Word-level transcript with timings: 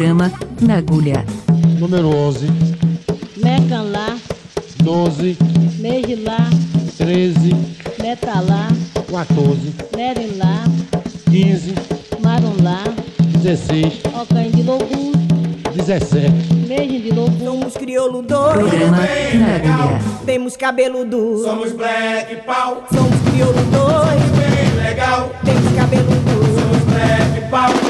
Programa 0.00 0.32
Na 0.62 0.78
Agulha. 0.78 1.26
Número 1.78 2.08
11, 2.08 2.46
Mecanlá, 3.36 4.16
12, 4.82 5.36
Mejilá, 5.78 6.48
13, 6.96 7.54
Metalá, 8.00 8.68
14, 9.10 9.74
Merilá, 9.94 10.64
15, 11.30 11.74
Marunlá, 12.18 12.82
16, 13.42 14.00
Ocaim 14.22 14.50
de 14.52 14.62
Logu, 14.62 15.12
17. 15.74 16.30
Mejim 16.66 17.02
de 17.02 17.10
Logu, 17.12 17.44
Somos 17.44 17.74
crioulo 17.74 18.22
doido, 18.22 18.54
Programa 18.54 18.96
Na 18.96 19.56
Agulha. 19.56 20.00
temos 20.24 20.56
cabelo 20.56 21.04
duro. 21.04 21.44
Somos 21.44 21.72
black 21.72 22.36
pau, 22.46 22.84
Somos 22.90 23.20
crioulo 23.30 23.52
doido, 23.70 24.32
bem 24.38 24.82
legal. 24.82 25.30
temos 25.44 25.74
cabelo 25.74 26.06
duro. 26.06 26.58
Somos 26.58 26.84
black 26.84 27.50
pau, 27.50 27.89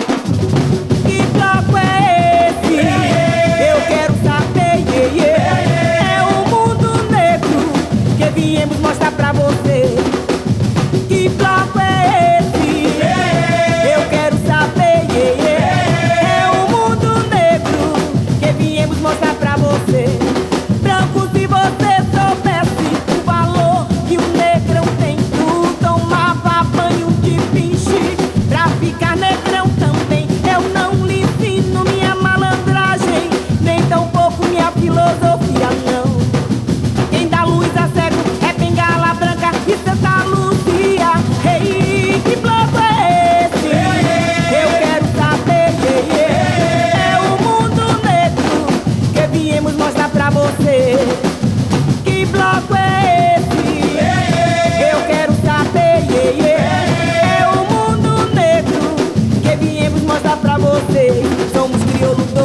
mostrar 60.81 60.85
pra 60.85 60.93
você. 60.93 61.23
Somos 61.53 61.83
crioulo 61.85 62.40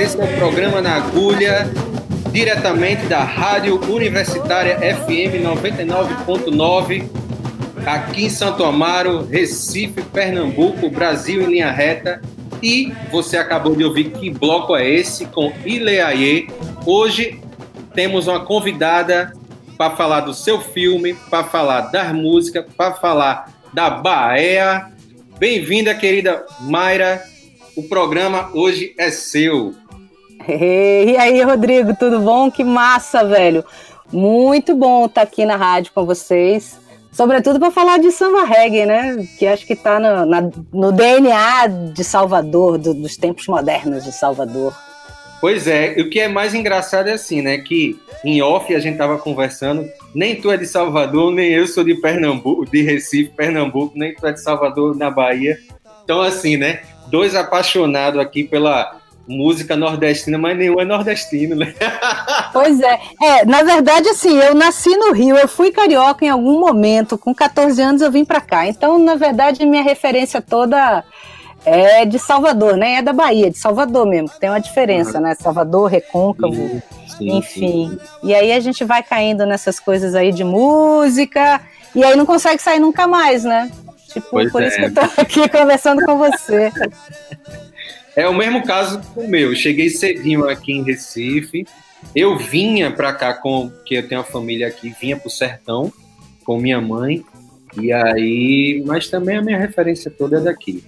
esse 0.00 0.18
é 0.18 0.24
o 0.24 0.36
programa 0.38 0.80
na 0.80 0.94
agulha, 0.94 1.70
diretamente 2.32 3.04
da 3.04 3.22
Rádio 3.22 3.78
Universitária 3.92 4.78
FM 4.78 5.44
99.9, 5.44 7.06
aqui 7.84 8.24
em 8.24 8.30
Santo 8.30 8.64
Amaro, 8.64 9.26
Recife, 9.26 10.00
Pernambuco, 10.00 10.88
Brasil 10.88 11.42
em 11.42 11.46
linha 11.50 11.70
reta. 11.70 12.22
E 12.62 12.94
você 13.12 13.36
acabou 13.36 13.76
de 13.76 13.84
ouvir 13.84 14.04
que 14.12 14.30
bloco 14.30 14.74
é 14.74 14.88
esse 14.88 15.26
com 15.26 15.52
Ileaie. 15.66 16.48
Hoje 16.86 17.38
temos 17.94 18.26
uma 18.26 18.40
convidada 18.40 19.34
para 19.76 19.94
falar 19.96 20.20
do 20.20 20.32
seu 20.32 20.62
filme, 20.62 21.12
para 21.28 21.44
falar 21.44 21.82
das 21.92 22.10
músicas, 22.14 22.64
para 22.74 22.94
falar 22.94 23.52
da 23.74 23.90
Bahia. 23.90 24.86
Bem-vinda, 25.38 25.94
querida 25.94 26.46
Mayra. 26.60 27.22
O 27.76 27.82
programa 27.82 28.50
hoje 28.54 28.94
é 28.98 29.10
seu. 29.10 29.74
E 30.48 31.16
aí, 31.18 31.42
Rodrigo, 31.42 31.94
tudo 31.96 32.20
bom? 32.20 32.50
Que 32.50 32.64
massa, 32.64 33.24
velho. 33.24 33.64
Muito 34.12 34.74
bom 34.74 35.06
estar 35.06 35.22
aqui 35.22 35.44
na 35.44 35.56
rádio 35.56 35.92
com 35.94 36.04
vocês. 36.04 36.78
Sobretudo 37.12 37.58
para 37.58 37.70
falar 37.70 37.98
de 37.98 38.10
samba 38.10 38.44
reggae, 38.44 38.86
né? 38.86 39.26
Que 39.38 39.46
acho 39.46 39.66
que 39.66 39.72
está 39.74 39.98
no, 40.00 40.24
na- 40.26 40.50
no 40.72 40.92
DNA 40.92 41.66
de 41.92 42.04
Salvador, 42.04 42.78
do- 42.78 42.94
dos 42.94 43.16
tempos 43.16 43.46
modernos 43.46 44.04
de 44.04 44.12
Salvador. 44.12 44.74
Pois 45.40 45.66
é, 45.66 45.96
o 45.98 46.08
que 46.10 46.20
é 46.20 46.28
mais 46.28 46.54
engraçado 46.54 47.08
é 47.08 47.12
assim, 47.14 47.40
né? 47.42 47.58
Que 47.58 47.98
em 48.24 48.42
off 48.42 48.74
a 48.74 48.78
gente 48.78 48.98
tava 48.98 49.18
conversando, 49.18 49.88
nem 50.14 50.36
tu 50.40 50.50
é 50.50 50.56
de 50.56 50.66
Salvador, 50.66 51.32
nem 51.32 51.50
eu 51.50 51.66
sou 51.66 51.82
de 51.82 51.94
Pernambuco, 51.94 52.66
de 52.70 52.82
Recife, 52.82 53.30
Pernambuco, 53.34 53.92
nem 53.96 54.14
tu 54.14 54.26
é 54.26 54.32
de 54.32 54.42
Salvador, 54.42 54.94
na 54.96 55.10
Bahia. 55.10 55.58
Então, 56.04 56.20
assim, 56.20 56.56
né? 56.56 56.80
Dois 57.08 57.34
apaixonados 57.34 58.20
aqui 58.20 58.44
pela 58.44 58.99
música 59.30 59.76
nordestina, 59.76 60.36
mas 60.36 60.58
nenhum 60.58 60.80
é 60.80 60.84
nordestino, 60.84 61.56
né? 61.56 61.74
Pois 62.52 62.80
é. 62.80 62.98
É, 63.22 63.44
na 63.44 63.62
verdade, 63.62 64.08
assim, 64.08 64.36
eu 64.36 64.54
nasci 64.56 64.90
no 64.96 65.12
Rio, 65.12 65.36
eu 65.36 65.46
fui 65.46 65.70
carioca 65.70 66.24
em 66.24 66.28
algum 66.28 66.58
momento, 66.58 67.16
com 67.16 67.32
14 67.32 67.80
anos 67.80 68.02
eu 68.02 68.10
vim 68.10 68.24
para 68.24 68.40
cá. 68.40 68.66
Então, 68.66 68.98
na 68.98 69.14
verdade, 69.14 69.64
minha 69.64 69.84
referência 69.84 70.42
toda 70.42 71.04
é 71.64 72.04
de 72.04 72.18
Salvador, 72.18 72.76
né? 72.76 72.94
É 72.94 73.02
da 73.02 73.12
Bahia, 73.12 73.50
de 73.50 73.58
Salvador 73.58 74.04
mesmo. 74.04 74.30
Tem 74.40 74.50
uma 74.50 74.60
diferença, 74.60 75.20
né? 75.20 75.36
Salvador, 75.38 75.88
Recôncavo. 75.88 76.82
Sim, 77.06 77.36
Enfim. 77.36 77.98
E 78.22 78.34
aí 78.34 78.50
a 78.50 78.58
gente 78.58 78.84
vai 78.84 79.02
caindo 79.02 79.46
nessas 79.46 79.78
coisas 79.78 80.14
aí 80.14 80.32
de 80.32 80.42
música, 80.42 81.60
e 81.94 82.02
aí 82.02 82.16
não 82.16 82.26
consegue 82.26 82.60
sair 82.60 82.80
nunca 82.80 83.06
mais, 83.06 83.44
né? 83.44 83.70
Tipo, 84.12 84.26
Pois 84.30 84.50
por 84.50 84.62
é. 84.62 84.68
isso 84.68 84.76
que 84.76 84.84
eu 84.84 84.94
tô 84.94 85.00
aqui 85.20 85.48
conversando 85.50 86.04
com 86.04 86.18
você. 86.18 86.72
É 88.20 88.28
o 88.28 88.34
mesmo 88.34 88.62
caso 88.62 89.00
do 89.14 89.26
meu. 89.26 89.50
Eu 89.50 89.56
cheguei 89.56 89.88
cedinho 89.88 90.46
aqui 90.46 90.72
em 90.72 90.82
Recife. 90.82 91.66
Eu 92.14 92.36
vinha 92.36 92.90
pra 92.90 93.14
cá 93.14 93.32
com 93.32 93.70
que 93.86 93.94
eu 93.94 94.06
tenho 94.06 94.20
uma 94.20 94.26
família 94.26 94.68
aqui, 94.68 94.94
vinha 95.00 95.16
pro 95.16 95.30
sertão 95.30 95.90
com 96.44 96.58
minha 96.58 96.80
mãe. 96.82 97.24
E 97.80 97.90
aí, 97.90 98.82
mas 98.86 99.08
também 99.08 99.38
a 99.38 99.42
minha 99.42 99.58
referência 99.58 100.10
toda 100.10 100.36
é 100.36 100.40
daqui. 100.40 100.84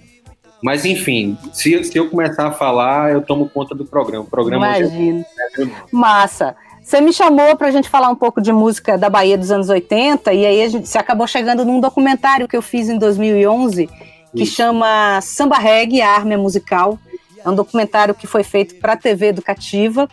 Mas 0.61 0.85
enfim, 0.85 1.35
se, 1.51 1.83
se 1.83 1.97
eu 1.97 2.07
começar 2.07 2.47
a 2.47 2.51
falar, 2.51 3.11
eu 3.11 3.21
tomo 3.21 3.49
conta 3.49 3.73
do 3.73 3.83
programa. 3.83 4.25
O 4.25 4.29
programa 4.29 4.69
hoje 4.69 4.81
Imagino. 4.81 5.25
é 5.39 5.65
meu. 5.65 5.75
Massa. 5.91 6.55
Você 6.83 7.01
me 7.01 7.11
chamou 7.11 7.57
para 7.57 7.69
a 7.69 7.71
gente 7.71 7.89
falar 7.89 8.09
um 8.09 8.15
pouco 8.15 8.41
de 8.41 8.53
música 8.53 8.95
da 8.95 9.09
Bahia 9.09 9.37
dos 9.37 9.49
anos 9.49 9.69
80, 9.69 10.33
e 10.33 10.45
aí 10.45 10.61
a 10.61 10.69
gente, 10.69 10.87
você 10.87 10.99
acabou 10.99 11.25
chegando 11.25 11.65
num 11.65 11.79
documentário 11.79 12.47
que 12.47 12.55
eu 12.55 12.61
fiz 12.61 12.89
em 12.89 12.97
2011, 12.99 13.89
que 14.35 14.43
Isso. 14.43 14.55
chama 14.55 15.19
Samba 15.21 15.57
Reggae, 15.57 16.01
a 16.01 16.09
Arma 16.11 16.37
Musical. 16.37 16.99
É 17.43 17.49
um 17.49 17.55
documentário 17.55 18.13
que 18.15 18.27
foi 18.27 18.43
feito 18.43 18.75
para 18.75 18.93
a 18.93 18.97
TV 18.97 19.27
educativa 19.27 20.07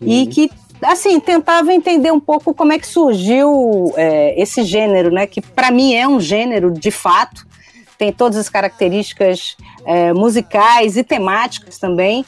e 0.00 0.20
Uhum. 0.22 0.26
que 0.26 0.50
assim, 0.82 1.18
tentava 1.20 1.72
entender 1.72 2.12
um 2.12 2.20
pouco 2.20 2.54
como 2.54 2.72
é 2.72 2.78
que 2.78 2.86
surgiu 2.86 3.92
é, 3.96 4.40
esse 4.40 4.62
gênero, 4.62 5.10
né? 5.10 5.26
Que 5.26 5.40
para 5.40 5.70
mim 5.70 5.94
é 5.94 6.06
um 6.06 6.20
gênero 6.20 6.70
de 6.70 6.90
fato, 6.90 7.46
tem 7.96 8.12
todas 8.12 8.36
as 8.36 8.48
características 8.48 9.56
é, 9.84 10.12
musicais 10.12 10.96
e 10.96 11.02
temáticas 11.02 11.78
também. 11.78 12.24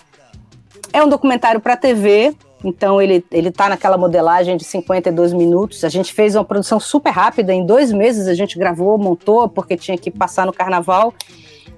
É 0.93 1.03
um 1.03 1.09
documentário 1.09 1.61
para 1.61 1.77
TV, 1.77 2.35
então 2.65 3.01
ele 3.03 3.23
ele 3.31 3.49
está 3.49 3.69
naquela 3.69 3.99
modelagem 3.99 4.57
de 4.57 4.65
52 4.65 5.35
minutos. 5.35 5.85
A 5.85 5.89
gente 5.91 6.13
fez 6.15 6.35
uma 6.35 6.45
produção 6.45 6.81
super 6.81 7.11
rápida, 7.11 7.53
em 7.53 7.67
dois 7.67 7.93
meses 7.93 8.27
a 8.27 8.35
gente 8.35 8.59
gravou, 8.59 8.97
montou, 8.97 9.49
porque 9.49 9.77
tinha 9.77 9.99
que 9.99 10.11
passar 10.11 10.47
no 10.47 10.53
carnaval. 10.53 11.13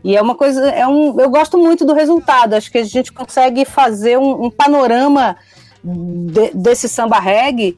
E 0.02 0.16
é 0.16 0.22
uma 0.22 0.34
coisa, 0.34 0.68
é 0.70 0.86
um, 0.86 1.18
eu 1.20 1.28
gosto 1.28 1.58
muito 1.58 1.84
do 1.84 1.92
resultado. 1.92 2.54
Acho 2.54 2.70
que 2.70 2.78
a 2.78 2.84
gente 2.84 3.12
consegue 3.12 3.64
fazer 3.64 4.18
um, 4.18 4.46
um 4.46 4.50
panorama 4.50 5.36
de, 5.84 6.50
desse 6.54 6.88
samba 6.88 7.18
reggae, 7.18 7.76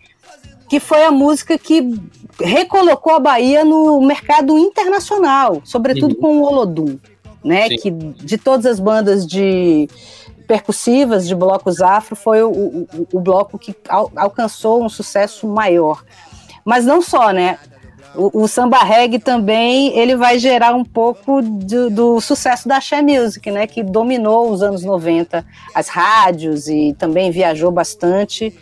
que 0.69 0.79
foi 0.81 1.03
a 1.05 1.11
música 1.11 1.59
que 1.59 1.95
recolocou 2.41 3.15
a 3.15 3.21
Bahia 3.21 3.65
no 3.65 4.01
mercado 4.01 4.57
internacional, 4.59 5.61
sobretudo 5.65 6.15
Uhum. 6.15 6.21
com 6.21 6.39
o 6.39 6.43
Olodum, 6.45 6.99
né? 7.45 7.69
Sim. 7.69 7.77
Que 7.77 7.91
de 7.91 8.39
todas 8.39 8.67
as 8.67 8.81
bandas 8.81 9.27
de 9.27 9.89
percussivas 10.47 11.27
de 11.27 11.35
blocos 11.35 11.81
afro 11.81 12.17
foi 12.17 12.43
o, 12.43 12.51
o, 12.51 12.89
o 13.13 13.21
bloco 13.21 13.59
que 13.59 13.75
al- 13.89 14.11
alcançou 14.17 14.85
um 14.85 14.89
sucesso 14.89 15.47
maior. 15.47 16.05
Mas 16.65 16.85
não 16.85 17.01
só, 17.03 17.31
né? 17.33 17.59
O, 18.15 18.43
o 18.43 18.49
samba 18.49 18.79
reggae 18.79 19.19
também 19.19 19.97
ele 19.99 20.17
vai 20.17 20.39
gerar 20.39 20.75
um 20.75 20.85
pouco 20.85 21.41
do, 21.43 21.91
do 21.91 22.21
sucesso 22.21 22.69
da 22.69 22.77
Axé 22.77 23.01
Music, 23.01 23.51
né? 23.51 23.67
Que 23.67 23.83
dominou 23.83 24.51
os 24.51 24.63
anos 24.63 24.85
90 24.85 25.45
as 25.75 25.89
rádios 25.89 26.69
e 26.69 26.95
também 26.99 27.31
viajou 27.31 27.71
bastante. 27.71 28.55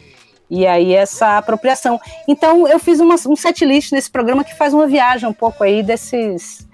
E 0.49 0.67
aí 0.67 0.95
essa 0.95 1.39
apropriação. 1.39 2.01
Então 2.27 2.67
eu 2.67 2.79
fiz 2.79 3.01
uma, 3.01 3.15
um 3.27 3.37
setlist 3.37 3.93
nesse 3.93 4.11
programa 4.11 4.45
que 4.45 4.57
faz 4.57 4.75
uma 4.75 4.87
viagem 4.87 5.29
um 5.29 5.33
pouco 5.33 5.63
aí 5.63 5.83
desses 5.83 6.69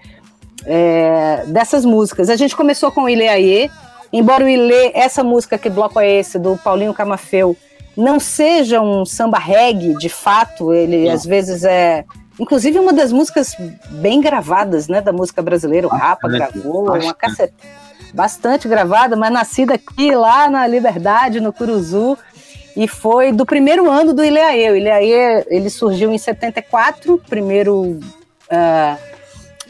é, 0.66 1.44
dessas 1.46 1.84
músicas. 1.84 2.28
A 2.28 2.36
gente 2.36 2.56
começou 2.56 2.90
com 2.90 3.02
o 3.02 3.08
Ilê 3.08 3.28
Aie, 3.28 3.70
embora 4.12 4.44
o 4.44 4.48
Ilê, 4.48 4.90
essa 4.94 5.22
música 5.22 5.56
que 5.56 5.70
bloco 5.70 6.00
é 6.00 6.10
esse, 6.10 6.38
do 6.38 6.56
Paulinho 6.58 6.92
Camafeu, 6.92 7.56
não 7.96 8.20
seja 8.20 8.80
um 8.80 9.06
samba 9.06 9.38
reggae 9.38 9.96
de 9.96 10.08
fato, 10.08 10.72
ele 10.72 11.06
Não. 11.06 11.12
às 11.12 11.24
vezes 11.24 11.64
é. 11.64 12.04
Inclusive 12.38 12.78
uma 12.78 12.92
das 12.92 13.12
músicas 13.12 13.54
bem 13.90 14.20
gravadas, 14.20 14.88
né, 14.88 15.00
da 15.00 15.12
música 15.12 15.40
brasileira, 15.42 15.86
o 15.86 15.90
Rapa 15.90 16.28
Bastante, 16.28 16.52
gravou, 16.52 16.82
uma 16.82 16.92
bastante. 16.92 17.16
cacete, 17.16 17.54
bastante 18.12 18.68
gravada, 18.68 19.16
mas 19.16 19.32
nascida 19.32 19.74
aqui, 19.74 20.14
lá 20.14 20.48
na 20.50 20.66
Liberdade, 20.66 21.40
no 21.40 21.52
Curuzu, 21.52 22.16
e 22.76 22.86
foi 22.86 23.32
do 23.32 23.46
primeiro 23.46 23.90
ano 23.90 24.12
do 24.12 24.22
Ileaê. 24.22 24.70
O 24.70 24.76
Ileaê, 24.76 25.44
ele 25.48 25.70
surgiu 25.70 26.12
em 26.12 26.18
74, 26.18 27.22
primeiro 27.28 27.98
ah, 28.50 28.96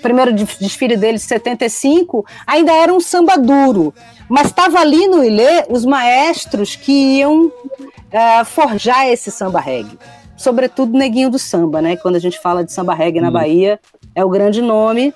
primeiro 0.03 0.33
des- 0.33 0.59
desfile 0.59 0.97
dele, 0.97 1.19
75, 1.19 2.25
ainda 2.47 2.73
era 2.73 2.93
um 2.93 3.01
samba 3.01 3.37
duro. 3.39 3.95
Mas 4.29 4.49
estava 4.49 4.81
ali 4.81 5.07
no 5.07 5.23
Ilê 5.25 5.65
os 5.69 5.85
maestros 5.85 6.75
que 6.75 7.19
iam 7.19 7.51
ah, 8.13 8.45
forjar 8.45 9.07
esse 9.07 9.31
samba 9.31 9.61
reggae. 9.61 9.97
Sobretudo 10.37 10.97
Neguinho 10.97 11.31
do 11.31 11.39
Samba, 11.39 11.81
né? 11.81 11.97
Quando 11.97 12.17
a 12.17 12.21
gente 12.21 12.39
fala 12.39 12.65
de 12.65 12.73
samba 12.73 12.95
reggae 12.95 13.21
na 13.21 13.29
Hum. 13.29 13.33
Bahia, 13.33 13.81
é 14.15 14.25
o 14.25 14.29
grande 14.29 14.61
nome. 14.61 15.13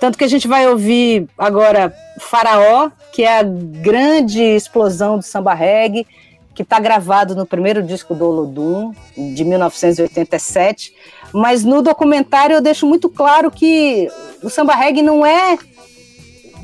Tanto 0.00 0.18
que 0.18 0.24
a 0.24 0.28
gente 0.28 0.48
vai 0.48 0.66
ouvir 0.68 1.28
agora 1.38 1.94
Faraó, 2.18 2.90
que 3.12 3.22
é 3.22 3.38
a 3.38 3.42
grande 3.44 4.42
explosão 4.42 5.16
do 5.16 5.22
samba 5.22 5.54
reggae, 5.54 6.06
que 6.54 6.62
está 6.62 6.80
gravado 6.80 7.34
no 7.36 7.46
primeiro 7.46 7.82
disco 7.82 8.14
do 8.14 8.26
Olodum, 8.26 8.92
de 9.16 9.44
1987. 9.44 10.92
Mas 11.32 11.64
no 11.64 11.80
documentário 11.80 12.54
eu 12.54 12.60
deixo 12.60 12.86
muito 12.86 13.08
claro 13.08 13.50
que 13.50 14.10
o 14.42 14.50
samba 14.50 14.74
reggae 14.74 15.02
não 15.02 15.24
é 15.24 15.56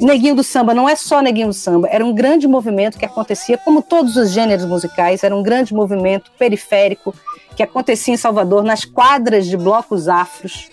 Neguinho 0.01 0.37
do 0.37 0.45
Samba, 0.45 0.73
não 0.73 0.89
é 0.89 0.95
só 0.95 1.21
Neguinho 1.21 1.49
do 1.49 1.55
Samba, 1.55 1.89
era 1.91 2.05
um 2.05 2.15
grande 2.15 2.47
movimento 2.47 2.99
que 2.99 3.05
acontecia, 3.05 3.59
como 3.59 3.83
todos 3.83 4.17
os 4.17 4.31
gêneros 4.31 4.65
musicais, 4.65 5.25
era 5.25 5.35
um 5.35 5.43
grande 5.43 5.75
movimento 5.75 6.31
periférico 6.39 7.15
que 7.57 7.63
acontecia 7.63 8.15
em 8.15 8.17
Salvador, 8.17 8.63
nas 8.63 8.85
quadras 8.85 9.47
de 9.47 9.57
blocos 9.57 10.09
afros, 10.09 10.71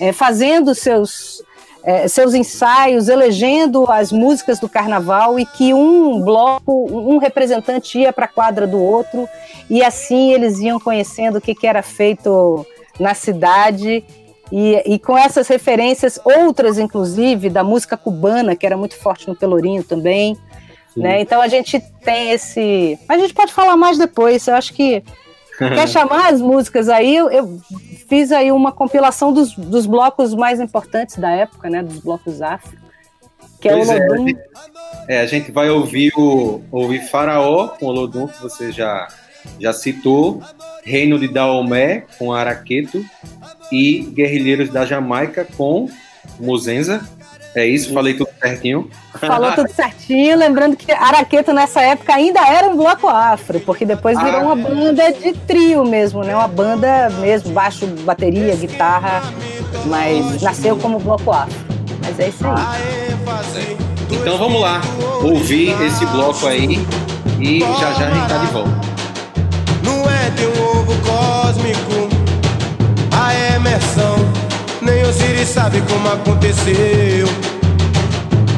eh, 0.00 0.12
fazendo 0.12 0.74
seus, 0.74 1.40
eh, 1.84 2.08
seus 2.08 2.34
ensaios, 2.34 3.08
elegendo 3.08 3.88
as 3.88 4.10
músicas 4.10 4.58
do 4.58 4.68
carnaval 4.68 5.38
e 5.38 5.46
que 5.46 5.72
um 5.72 6.20
bloco, 6.20 6.72
um 6.90 7.18
representante 7.18 8.00
ia 8.00 8.12
para 8.12 8.24
a 8.24 8.28
quadra 8.28 8.66
do 8.66 8.82
outro 8.82 9.28
e 9.70 9.84
assim 9.84 10.32
eles 10.32 10.58
iam 10.58 10.80
conhecendo 10.80 11.38
o 11.38 11.40
que, 11.40 11.54
que 11.54 11.66
era 11.66 11.82
feito 11.82 12.66
na 12.98 13.14
cidade 13.14 14.04
e, 14.52 14.94
e 14.94 14.98
com 14.98 15.16
essas 15.16 15.48
referências, 15.48 16.18
outras 16.24 16.78
inclusive, 16.78 17.48
da 17.50 17.64
música 17.64 17.96
cubana, 17.96 18.54
que 18.54 18.64
era 18.66 18.76
muito 18.76 18.96
forte 18.96 19.28
no 19.28 19.34
Pelourinho 19.34 19.82
também. 19.82 20.36
Né? 20.96 21.20
Então 21.20 21.40
a 21.42 21.48
gente 21.48 21.80
tem 22.04 22.30
esse. 22.30 22.98
A 23.08 23.18
gente 23.18 23.34
pode 23.34 23.52
falar 23.52 23.76
mais 23.76 23.98
depois. 23.98 24.46
Eu 24.46 24.54
acho 24.54 24.72
que. 24.72 25.02
Quer 25.58 25.88
chamar 25.88 26.32
as 26.32 26.40
músicas 26.40 26.88
aí? 26.88 27.14
Eu, 27.16 27.30
eu 27.30 27.60
fiz 28.08 28.30
aí 28.32 28.50
uma 28.52 28.72
compilação 28.72 29.32
dos, 29.32 29.54
dos 29.56 29.86
blocos 29.86 30.34
mais 30.34 30.60
importantes 30.60 31.16
da 31.16 31.30
época, 31.30 31.68
né? 31.70 31.82
Dos 31.82 31.98
blocos 31.98 32.42
afro. 32.42 32.76
Que 33.60 33.68
Pois 33.70 33.88
é 33.88 33.96
é, 33.96 34.00
o 34.00 34.02
a 34.02 34.06
Lodum. 34.08 34.26
gente- 34.28 34.40
É, 35.08 35.20
a 35.20 35.26
gente 35.26 35.50
vai 35.52 35.70
ouvir 35.70 36.12
o 36.16 36.60
ouvir 36.72 37.00
Faraó 37.08 37.68
com 37.68 37.86
o 37.86 37.88
Olodum, 37.88 38.26
que 38.26 38.40
você 38.42 38.70
já, 38.72 39.06
já 39.60 39.72
citou, 39.72 40.42
Reino 40.84 41.18
de 41.18 41.28
Daomé 41.28 42.04
com 42.18 42.32
Araqueto 42.32 43.04
e 43.72 44.00
Guerrilheiros 44.14 44.68
da 44.68 44.84
Jamaica 44.84 45.46
com 45.56 45.88
Muzenza. 46.38 47.00
É 47.56 47.64
isso, 47.64 47.92
falei 47.94 48.14
tudo 48.14 48.30
certinho. 48.42 48.90
Falou 49.14 49.52
tudo 49.52 49.70
certinho, 49.70 50.36
lembrando 50.36 50.76
que 50.76 50.90
Araqueto 50.90 51.52
nessa 51.52 51.80
época 51.82 52.12
ainda 52.12 52.40
era 52.40 52.68
um 52.68 52.76
bloco 52.76 53.06
afro, 53.08 53.60
porque 53.60 53.84
depois 53.86 54.18
virou 54.18 54.40
Ah. 54.40 54.44
uma 54.52 54.56
banda 54.56 55.12
de 55.12 55.32
trio 55.46 55.84
mesmo, 55.84 56.24
né? 56.24 56.34
Uma 56.34 56.48
banda 56.48 57.08
mesmo, 57.20 57.52
baixo, 57.52 57.86
bateria, 57.86 58.56
guitarra, 58.56 59.22
mas 59.86 60.42
nasceu 60.42 60.76
como 60.76 60.98
bloco 60.98 61.30
afro. 61.30 61.54
Mas 62.04 62.18
é 62.18 62.28
isso 62.28 62.44
aí. 62.44 63.76
Então 64.10 64.36
vamos 64.36 64.60
lá, 64.60 64.80
ouvir 65.22 65.80
esse 65.80 66.04
bloco 66.06 66.46
aí 66.48 66.84
e 67.40 67.60
já 67.60 67.92
já 67.92 68.08
a 68.08 68.10
gente 68.14 68.28
tá 68.28 68.38
de 68.38 68.46
volta. 68.46 68.93
De 70.36 70.46
um 70.46 70.78
ovo 70.78 70.94
cósmico 71.06 72.08
a 73.12 73.54
emersão. 73.54 74.16
Nem 74.80 75.04
Osiris 75.04 75.48
sabe 75.48 75.80
como 75.82 76.08
aconteceu. 76.08 77.28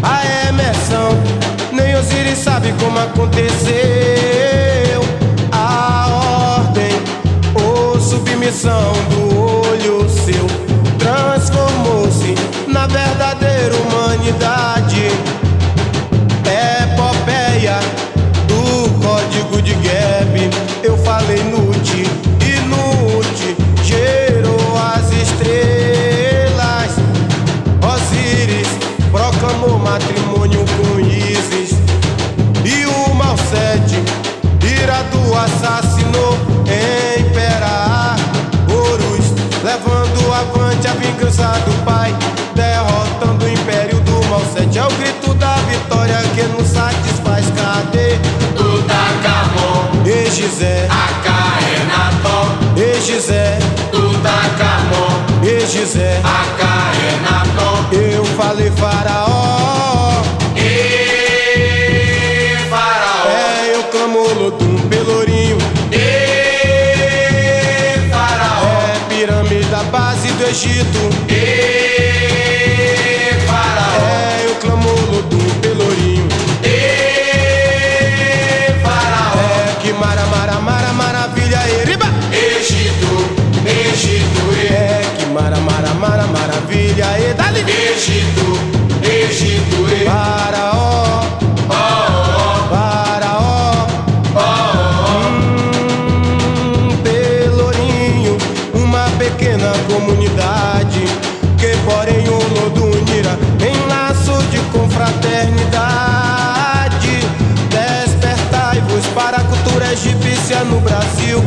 A 0.02 0.49
emersão, 0.49 1.11
nem 1.73 1.95
Osiris 1.97 2.38
sabe 2.38 2.73
como 2.80 2.99
aconteceu. 2.99 3.66
A 5.52 6.59
ordem 6.59 6.92
ou 7.54 8.00
submissão 8.00 8.92
do 9.11 9.38
olho 9.38 10.09
seu 10.09 10.47
transformou-se 10.99 12.35
na 12.68 12.87
verdadeira 12.87 13.75
humanidade. 13.76 14.75
Matrimônio 29.97 30.62
com 30.76 31.00
Isis. 31.00 31.71
E 32.65 32.85
o 32.85 33.15
Malsete, 33.15 33.97
Iradu 34.83 35.35
assassinou 35.35 36.37
Impera 37.19 38.17
Horus, 38.69 39.33
levando 39.65 40.33
avante 40.35 40.87
a 40.87 40.93
vingança 40.93 41.49
do 41.65 41.85
pai, 41.85 42.15
derrotando 42.55 43.47
o 43.47 43.49
império 43.49 43.99
do 44.00 44.23
Malsete. 44.26 44.79
É 44.79 44.85
o 44.85 44.91
grito 44.91 45.33
da 45.35 45.55
vitória 45.71 46.19
que 46.35 46.43
nos 46.43 46.69
satisfaz. 46.69 47.47
Cadê? 47.57 48.19
Tutankhamon, 48.55 50.05
Egizé, 50.05 50.88
Acaenaton, 50.91 52.49
Egizé, 52.76 53.59
Tutankhamon, 53.91 55.43
Egizé, 55.43 56.21
Acaenaton. 56.23 57.87
Eu 57.93 58.25
falei 58.37 58.71
faraó. 58.73 59.56
Egito. 70.57 71.05
E 71.29 71.35
faraó. 73.47 74.09
É, 74.09 74.47
eu 74.47 74.55
clamo 74.55 74.89
do 75.29 75.39
pelourinho. 75.61 76.27
E 76.65 76.75
faraó. 78.83 79.37
É, 79.39 79.77
que 79.83 79.93
mara, 79.93 80.25
mara, 80.25 80.59
mara, 80.63 80.95
maravilha, 80.95 81.59
é 81.59 81.83
eriba. 81.83 82.07
Egito, 82.33 83.13
Egito. 83.67 84.45
E. 84.57 84.67
É, 84.73 85.03
que 85.19 85.27
mara, 85.27 85.59
mara, 85.59 85.93
mara, 85.93 86.27
maravilha, 86.27 87.05
é 87.05 87.33
e 87.33 87.35
dali. 87.35 87.61
Egito. 87.61 88.65
Rússia, 110.46 110.62
no 110.64 110.80
Brasil. 110.80 111.44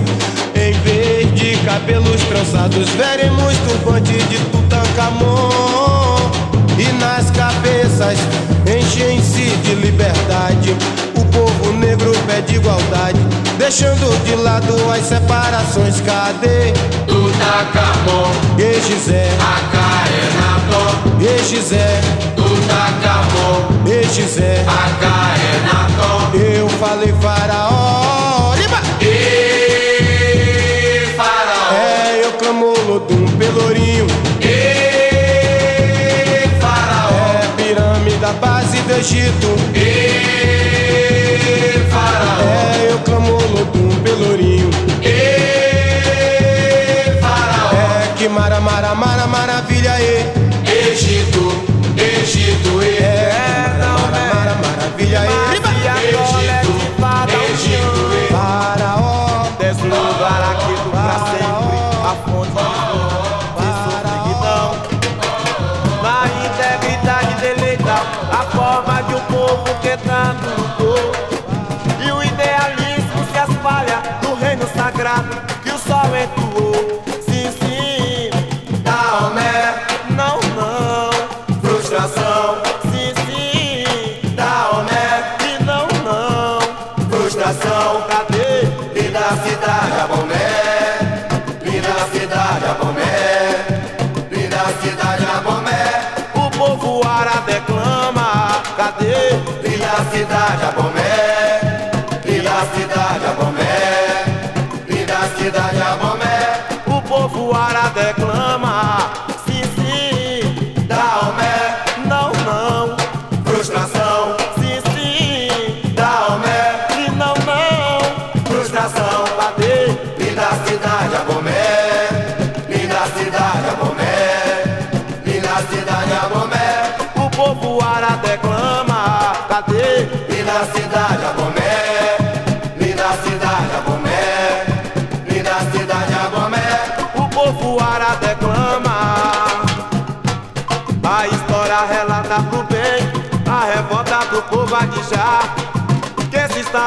Em 0.54 0.74
vez 0.82 1.34
de 1.34 1.56
cabelos 1.64 2.22
trançados, 2.24 2.90
veremos 2.90 3.56
turbante 3.60 4.12
de 4.12 4.38
Tutankhamon. 4.52 6.32
E 6.78 6.92
nas 7.00 7.32
cabeças 7.32 8.20
enchem-se 8.68 9.56
de 9.64 9.76
liberdade. 9.76 10.76
O 11.16 11.24
povo 11.26 11.72
negro 11.78 12.12
pede 12.28 12.56
igualdade, 12.56 13.20
deixando 13.58 14.22
de 14.26 14.36
lado 14.36 14.76
as 14.92 15.06
separações. 15.06 16.02
Cadê? 16.02 16.74
Tutankhamon, 17.08 18.32
Egizé, 18.58 19.30
Acaenaton, 19.56 21.22
Egizé, 21.22 22.02
Tutankhamon, 22.36 23.88
Egizé. 23.88 24.66
Acaenaton. 24.68 26.38
Eu 26.38 26.68
falei 26.68 27.14
faraó. 27.22 27.39
Egito. 39.00 39.48
e 39.76 39.80
faraó, 41.90 42.42
É, 42.42 42.92
eu 42.92 43.00
clamo 43.00 43.32
Lodum 43.32 43.90
Pelourinho. 44.04 44.39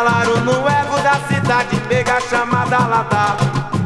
Instalaram 0.02 0.40
no 0.40 0.68
ego 0.68 1.00
da 1.00 1.14
cidade 1.28 1.76
Pega 1.88 2.20
chamada 2.22 2.78
Latá 2.88 3.36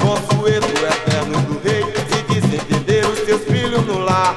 Consuelo 0.01 0.65
eterno 0.65 1.39
do 1.43 1.61
rei 1.63 1.85
Se 2.09 2.23
desentender 2.23 3.05
os 3.05 3.19
seus 3.19 3.43
filhos 3.43 3.85
no 3.87 3.99
lar 3.99 4.35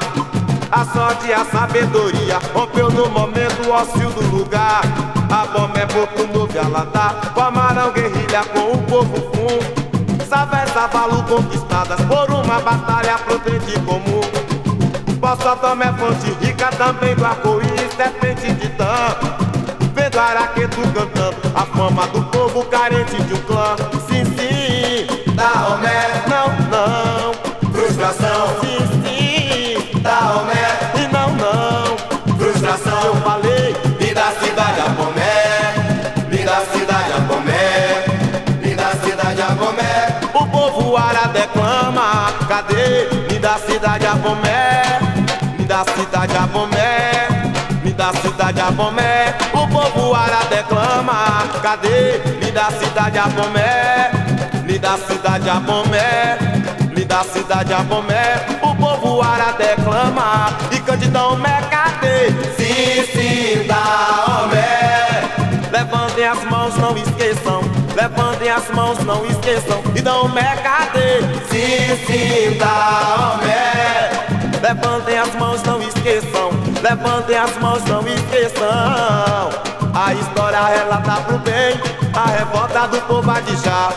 a 0.72 0.86
sorte 0.86 1.28
e 1.28 1.34
a 1.34 1.44
sabedoria 1.46 2.38
rompeu 2.54 2.92
no 2.92 3.10
momento 3.10 3.68
o 3.68 3.72
ócio 3.72 4.08
do 4.12 4.38
lugar. 4.38 4.82
A 5.28 5.46
bomba 5.48 5.80
é 5.80 5.86
pouco 5.88 6.22
no 6.32 6.46
Vialatá, 6.46 7.16
formaram 7.34 7.92
guerrilha 7.92 8.44
com 8.54 8.74
o 8.74 8.78
povo 8.84 9.16
fum. 9.34 10.26
Savés 10.30 10.78
avalo 10.78 11.24
conquistadas 11.24 12.00
por 12.02 12.30
uma 12.30 12.60
batalha 12.60 13.18
pro 13.18 13.40
frente 13.40 13.80
comum. 13.80 14.22
Posso 15.20 15.56
tomar 15.56 15.98
fonte 15.98 16.30
rica 16.40 16.70
também 16.78 17.16
do 17.16 17.26
arco-íris, 17.26 17.92
serpente 17.98 18.54
de. 18.54 18.70
Vendo 20.00 20.18
araqueto 20.18 20.82
cantando, 20.94 21.39
a 21.56 21.66
fama 21.66 22.08
do 22.08 22.22
povo 22.26 22.64
carente 22.66 23.22
de 23.24 23.34
um 23.34 23.42
clã. 23.42 23.76
Sim, 24.08 24.24
sim, 24.26 25.08
Daomé, 25.34 26.24
não, 26.28 26.48
não. 26.70 27.72
frustração, 27.72 28.48
Sim, 28.62 28.80
sim, 29.04 30.00
Daomé, 30.02 30.92
e 30.96 31.08
não, 31.14 31.30
não. 31.36 32.38
frustração. 32.38 33.02
Eu 33.06 33.16
falei, 33.18 33.76
Linda 34.00 34.32
cidade, 34.42 34.80
Abomé, 34.82 35.74
linda 36.30 36.62
cidade, 36.72 37.12
Abomé, 37.14 38.06
linda 38.62 38.92
cidade, 39.04 39.42
Abomé, 39.42 40.20
o 40.34 40.46
povo 40.48 40.98
ara 40.98 41.28
declama. 41.28 42.34
Cadê? 42.48 43.20
Dá 43.40 43.58
cidade 43.58 44.06
Abomé, 44.06 45.00
me 45.58 45.64
dá 45.66 45.84
cidade 45.96 46.36
Abomé, 46.36 47.28
me 47.84 47.92
dá 47.94 48.12
cidade 48.22 48.60
Abomé. 48.60 49.34
Povo 49.80 50.14
ara 50.14 50.44
declama. 50.50 51.48
Cadê? 51.62 52.20
Me 52.44 52.52
dá 52.52 52.70
cidade 52.70 53.18
Abomé, 53.18 54.12
me 54.66 54.78
dá 54.78 54.98
cidade 54.98 55.50
Abomé, 55.50 56.38
me 56.94 57.06
dá 57.06 57.24
cidade 57.24 57.72
Abomé. 57.72 58.46
O 58.62 58.76
povo 58.76 59.22
ara 59.22 59.54
declama. 59.54 60.50
E 60.70 60.80
Candidão 60.82 61.38
Mé, 61.38 61.62
cadê? 61.72 62.28
sim, 62.58 63.06
sim, 63.14 63.68
Daomé, 63.68 65.24
Levantem 65.72 66.28
as 66.28 66.44
mãos, 66.44 66.76
não 66.76 66.98
esqueçam. 66.98 67.62
Levantem 67.96 68.50
as 68.52 68.70
mãos, 68.72 69.00
não 69.06 69.26
esqueçam. 69.28 69.82
E 69.96 70.02
dão 70.02 70.30
cadê? 70.62 71.22
sim, 71.50 72.06
sim, 72.06 72.58
Daomé, 72.58 74.12
Levantem 74.62 75.18
as 75.18 75.34
mãos, 75.36 75.64
não 75.64 75.82
esqueçam. 75.82 76.59
Levantem 76.82 77.38
as 77.38 77.58
mãos, 77.58 77.84
não 77.86 78.02
esqueçam. 78.08 78.68
A 79.94 80.14
história 80.14 80.66
relata 80.66 81.22
pro 81.22 81.38
bem 81.40 81.78
a 82.14 82.30
revolta 82.30 82.88
do 82.88 83.02
povo 83.02 83.30
Adijá. 83.30 83.92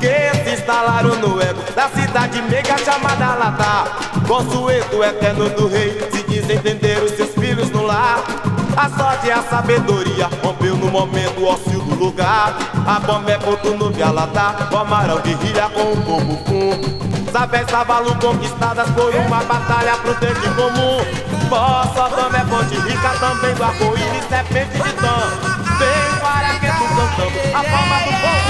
Que 0.00 0.44
se 0.44 0.54
instalaram 0.54 1.16
no 1.16 1.42
ego 1.42 1.60
da 1.74 1.88
cidade 1.88 2.40
meiga 2.42 2.78
chamada 2.78 3.34
Latá. 3.34 3.84
Consueto 4.28 5.02
eterno 5.02 5.48
do 5.50 5.66
rei, 5.66 6.08
se 6.12 6.22
desentender 6.22 7.02
os 7.02 7.10
seus 7.12 7.30
filhos 7.30 7.70
no 7.70 7.84
lar. 7.84 8.22
A 8.76 8.88
sorte 8.90 9.26
e 9.26 9.32
a 9.32 9.42
sabedoria 9.42 10.30
rompeu 10.40 10.76
no 10.76 10.86
momento 10.88 11.44
ócio 11.44 11.80
do 11.80 11.96
lugar. 11.96 12.56
A 12.86 13.00
bomba 13.00 13.32
é 13.32 13.38
ponto 13.38 13.70
no 13.70 13.90
Vialatá, 13.90 14.68
formaram 14.70 15.20
guerrilha 15.20 15.68
com 15.70 15.92
o 15.92 15.96
povo. 16.04 16.98
Savés 17.32 17.66
cavalo 17.66 18.14
conquistadas 18.20 18.88
por 18.90 19.12
uma 19.12 19.42
batalha 19.42 19.96
pro 19.96 20.14
tempo 20.14 20.40
comum. 20.54 21.07
Posso 21.48 22.14
também 22.14 22.44
fonte 22.46 22.74
rica 22.80 23.08
também 23.20 23.54
do 23.54 23.64
arco-íris, 23.64 24.24
serpente 24.28 24.72
de 24.72 24.92
tã. 24.92 25.16
Vem 25.78 26.20
para 26.20 26.54
que 26.60 26.66
tu 26.66 26.84
cantando 26.94 27.56
a 27.56 27.64
palma 27.64 27.98
do 28.00 28.10
povo 28.20 28.47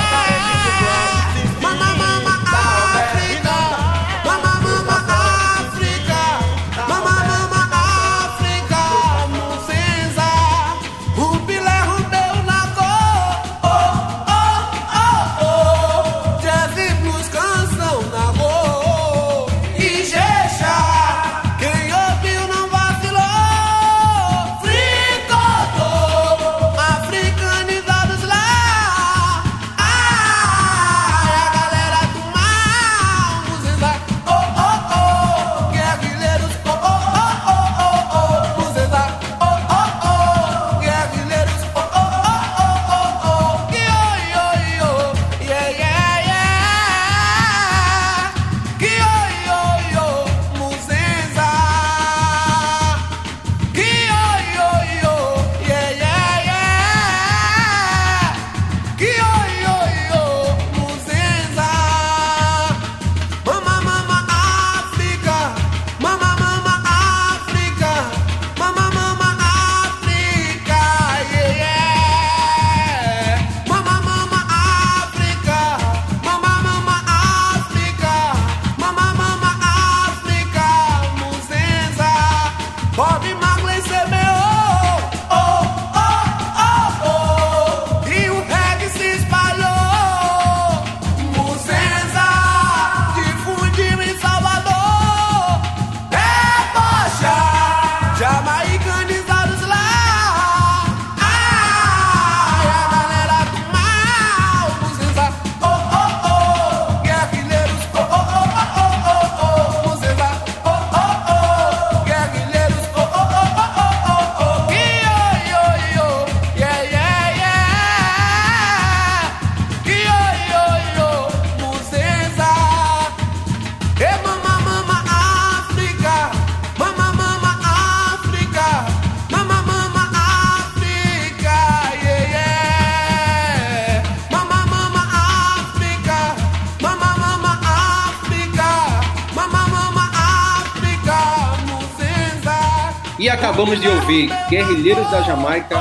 Guerrilheiros 144.49 145.11
da 145.11 145.21
Jamaica, 145.23 145.77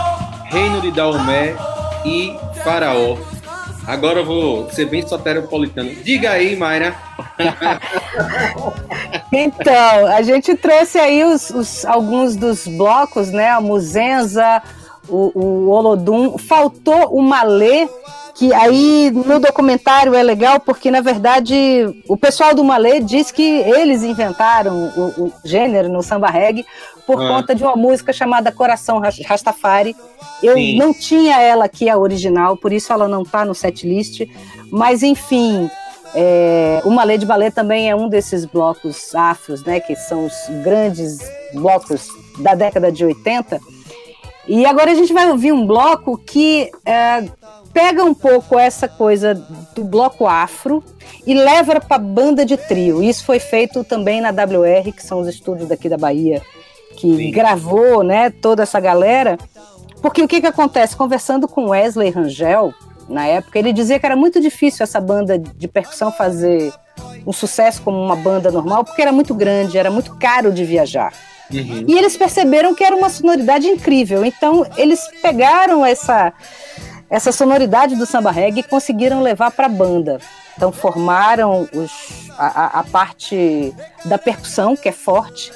Reino 0.46 0.82
de 0.82 0.92
Daomé 0.92 1.56
e 2.06 2.36
Faraó. 2.64 3.18
Agora 3.86 4.20
eu 4.20 4.26
vou 4.26 4.70
ser 4.72 4.86
bem 4.86 5.08
soteropolitano. 5.08 5.90
Diga 6.04 6.32
aí, 6.32 6.56
Mayra. 6.58 6.94
Então, 9.32 10.08
a 10.08 10.22
gente 10.22 10.56
trouxe 10.56 10.98
aí 10.98 11.24
os, 11.24 11.50
os- 11.50 11.86
alguns 11.86 12.36
dos 12.36 12.66
blocos, 12.68 13.30
né? 13.30 13.50
A 13.50 13.60
Muzenza, 13.62 14.62
o, 15.08 15.32
o 15.38 15.70
Olodum. 15.70 16.38
Faltou 16.38 17.14
o 17.16 17.22
Malê, 17.22 17.88
que 18.38 18.54
aí 18.54 19.10
no 19.12 19.40
documentário 19.40 20.14
é 20.14 20.22
legal, 20.22 20.60
porque 20.60 20.92
na 20.92 21.02
verdade 21.02 21.56
o 22.08 22.16
pessoal 22.16 22.54
do 22.54 22.64
Malê 22.64 23.00
diz 23.00 23.32
que 23.32 23.42
eles 23.44 24.04
inventaram 24.04 24.92
o, 24.96 25.24
o 25.26 25.34
gênero 25.44 25.90
no 25.90 26.04
samba 26.04 26.30
reggae 26.30 26.66
por 27.06 27.20
Ah. 27.22 27.28
conta 27.28 27.56
de 27.56 27.64
uma 27.64 27.76
música 27.76 28.14
chamada 28.14 28.52
Coração 28.52 29.00
Ras- 29.00 29.20
Rastafari. 29.26 29.96
Eu 30.44 30.54
Sim. 30.54 30.78
não 30.78 30.94
tinha 30.94 31.42
ela 31.42 31.66
aqui, 31.66 31.90
a 31.90 31.98
original, 31.98 32.56
por 32.58 32.72
isso 32.72 32.94
ela 32.94 33.08
não 33.08 33.24
está 33.24 33.44
no 33.44 33.56
setlist. 33.56 34.22
Mas 34.70 35.02
enfim, 35.02 35.70
é, 36.14 36.82
o 36.86 36.92
Malê 36.92 37.18
de 37.18 37.26
Balé 37.26 37.50
também 37.50 37.90
é 37.90 37.96
um 37.96 38.08
desses 38.08 38.46
blocos 38.46 39.16
afros, 39.16 39.64
né, 39.64 39.80
que 39.80 39.96
são 39.96 40.26
os 40.26 40.34
grandes 40.64 41.18
blocos 41.54 42.08
da 42.40 42.54
década 42.54 42.92
de 42.92 43.04
80. 43.04 43.60
E 44.48 44.66
agora 44.66 44.92
a 44.92 44.96
gente 44.96 45.12
vai 45.12 45.30
ouvir 45.32 45.52
um 45.52 45.66
bloco 45.66 46.18
que 46.18 46.70
é, 46.86 47.24
pega 47.78 48.04
um 48.04 48.14
pouco 48.16 48.58
essa 48.58 48.88
coisa 48.88 49.36
do 49.76 49.84
bloco 49.84 50.26
afro 50.26 50.84
e 51.28 51.36
leva 51.36 51.80
para 51.80 52.00
banda 52.00 52.44
de 52.44 52.58
trio. 52.58 53.04
Isso 53.04 53.24
foi 53.24 53.38
feito 53.38 53.84
também 53.84 54.20
na 54.20 54.30
WR, 54.30 54.92
que 54.92 55.04
são 55.06 55.20
os 55.20 55.28
estúdios 55.28 55.70
daqui 55.70 55.88
da 55.88 55.96
Bahia, 55.96 56.42
que 56.96 57.30
gravou 57.30 58.02
né, 58.02 58.32
toda 58.32 58.64
essa 58.64 58.80
galera. 58.80 59.38
Porque 60.02 60.24
o 60.24 60.28
que, 60.28 60.42
que 60.42 60.48
acontece? 60.48 60.96
Conversando 60.96 61.48
com 61.48 61.70
Wesley 61.70 62.10
Rangel, 62.10 62.74
na 63.08 63.28
época, 63.28 63.60
ele 63.60 63.72
dizia 63.72 64.00
que 64.00 64.06
era 64.08 64.16
muito 64.16 64.42
difícil 64.42 64.84
essa 64.84 65.00
banda 65.00 65.38
de 65.38 65.68
percussão 65.68 66.12
fazer 66.12 66.74
um 67.28 67.32
sucesso 67.32 67.84
como 67.84 68.02
uma 68.02 68.16
banda 68.16 68.50
normal, 68.50 68.84
porque 68.84 69.04
era 69.04 69.12
muito 69.12 69.36
grande, 69.36 69.78
era 69.78 69.92
muito 69.92 70.16
caro 70.16 70.52
de 70.52 70.66
viajar. 70.66 71.14
E 71.52 71.94
eles 71.98 72.18
perceberam 72.18 72.76
que 72.76 72.84
era 72.84 72.96
uma 72.96 73.10
sonoridade 73.10 73.68
incrível. 73.68 74.26
Então, 74.26 74.66
eles 74.76 75.00
pegaram 75.22 75.86
essa, 75.86 76.34
essa 77.10 77.32
sonoridade 77.32 77.96
do 77.96 78.06
samba 78.06 78.32
reggae 78.32 78.64
conseguiram 78.64 79.22
levar 79.22 79.52
para 79.52 79.66
a 79.68 79.70
banda. 79.70 80.20
Então, 80.56 80.72
formaram 80.72 81.68
os, 81.74 82.30
a- 82.38 82.80
a 82.80 82.84
parte 82.84 83.74
da 84.06 84.18
percussão, 84.18 84.76
que 84.76 84.90
é 84.90 84.92
forte. 84.92 85.52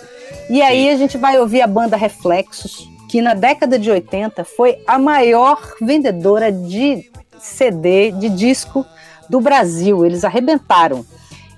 E 0.49 0.61
aí 0.61 0.89
a 0.89 0.95
gente 0.97 1.17
vai 1.17 1.39
ouvir 1.39 1.61
a 1.61 1.67
banda 1.67 1.97
Reflexos, 1.97 2.87
que 3.09 3.21
na 3.21 3.33
década 3.33 3.77
de 3.79 3.89
80 3.91 4.43
foi 4.45 4.77
a 4.87 4.97
maior 4.99 5.59
vendedora 5.81 6.51
de 6.51 7.09
CD, 7.39 8.11
de 8.11 8.29
disco 8.29 8.85
do 9.29 9.41
Brasil. 9.41 10.05
Eles 10.05 10.23
arrebentaram. 10.23 11.05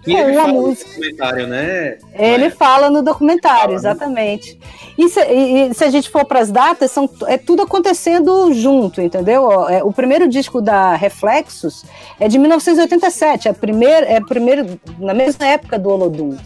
E 0.05 0.11
Com 0.13 0.17
ele 0.19 0.31
uma 0.31 0.41
fala 0.41 0.53
no 0.53 0.61
música. 0.67 0.93
comentário, 0.93 1.47
né? 1.47 1.97
Ele 2.13 2.49
fala 2.49 2.89
no 2.89 3.01
documentário, 3.01 3.73
exatamente. 3.73 4.59
E 4.97 5.07
se, 5.09 5.19
e- 5.21 5.73
se 5.73 5.83
a 5.83 5.89
gente 5.89 6.09
for 6.09 6.25
para 6.25 6.39
as 6.39 6.51
datas, 6.51 6.91
são, 6.91 7.09
é 7.27 7.37
tudo 7.37 7.61
acontecendo 7.63 8.53
junto, 8.53 9.01
entendeu? 9.01 9.67
É, 9.69 9.83
o 9.83 9.91
primeiro 9.93 10.27
disco 10.27 10.61
da 10.61 10.95
Reflexos 10.95 11.85
é 12.19 12.27
de 12.27 12.37
1987, 12.37 13.47
é, 13.47 13.53
primeiro, 13.53 14.05
é 14.05 14.19
primeiro, 14.19 14.79
na 14.99 15.13
mesma 15.13 15.45
época 15.47 15.79
do 15.79 15.89
Olodum. 15.89 16.37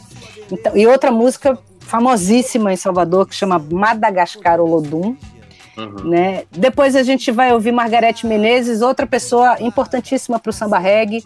Então, 0.52 0.78
e 0.78 0.86
outra 0.88 1.12
música 1.12 1.58
famosíssima 1.80 2.72
em 2.72 2.76
Salvador 2.78 3.28
que 3.28 3.34
chama 3.36 3.58
Madagascar 3.60 4.60
Olodum. 4.62 5.16
Né? 6.04 6.44
Depois 6.52 6.96
a 6.96 7.04
gente 7.04 7.30
vai 7.32 7.54
ouvir 7.54 7.72
Margarete 7.72 8.26
Menezes, 8.26 8.82
outra 8.82 9.06
pessoa 9.06 9.58
importantíssima 9.62 10.40
para 10.40 10.50
o 10.50 10.54
samba 10.54 10.80
reggae, 10.80 11.24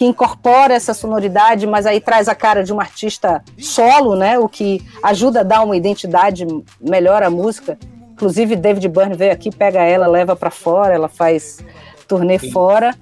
que 0.00 0.06
incorpora 0.06 0.72
essa 0.72 0.94
sonoridade, 0.94 1.66
mas 1.66 1.84
aí 1.84 2.00
traz 2.00 2.26
a 2.26 2.34
cara 2.34 2.64
de 2.64 2.72
um 2.72 2.80
artista 2.80 3.44
solo, 3.58 4.16
né? 4.16 4.38
O 4.38 4.48
que 4.48 4.80
ajuda 5.02 5.40
a 5.40 5.42
dar 5.42 5.62
uma 5.62 5.76
identidade 5.76 6.46
melhor 6.80 7.22
à 7.22 7.28
música. 7.28 7.78
Inclusive 8.12 8.56
David 8.56 8.88
Byrne 8.88 9.14
veio 9.14 9.30
aqui, 9.30 9.54
pega 9.54 9.82
ela, 9.82 10.06
leva 10.06 10.34
para 10.34 10.50
fora, 10.50 10.94
ela 10.94 11.06
faz 11.06 11.62
turnê 12.08 12.38
fora. 12.38 12.96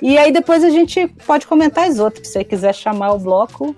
E 0.00 0.16
aí 0.16 0.30
depois 0.30 0.62
a 0.62 0.70
gente 0.70 1.08
pode 1.26 1.44
comentar 1.44 1.88
as 1.88 1.98
outras, 1.98 2.28
se 2.28 2.34
você 2.34 2.44
quiser 2.44 2.72
chamar 2.72 3.14
o 3.14 3.18
bloco. 3.18 3.74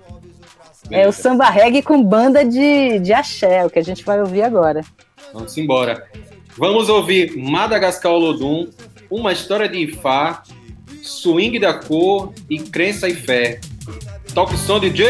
É 0.91 1.09
o 1.09 1.13
samba 1.13 1.49
reggae 1.49 1.81
com 1.81 2.05
banda 2.05 2.45
de, 2.45 2.99
de 2.99 3.15
axé, 3.15 3.65
o 3.65 3.71
que 3.71 3.79
a 3.79 3.83
gente 3.83 4.05
vai 4.05 4.21
ouvir 4.21 4.43
agora. 4.43 4.83
Vamos 5.33 5.57
embora. 5.57 6.07
Vamos 6.59 6.91
ouvir 6.91 7.39
Madagascar 7.39 8.13
Olodum, 8.13 8.69
uma 9.11 9.33
história 9.33 9.67
de 9.67 9.79
Ifá, 9.79 10.43
swing 11.05 11.59
da 11.59 11.75
cor 11.75 12.33
e 12.49 12.59
crença 12.59 13.09
e 13.09 13.15
fé. 13.15 13.61
Toque 14.35 14.57
som, 14.57 14.81
DJ! 14.81 15.05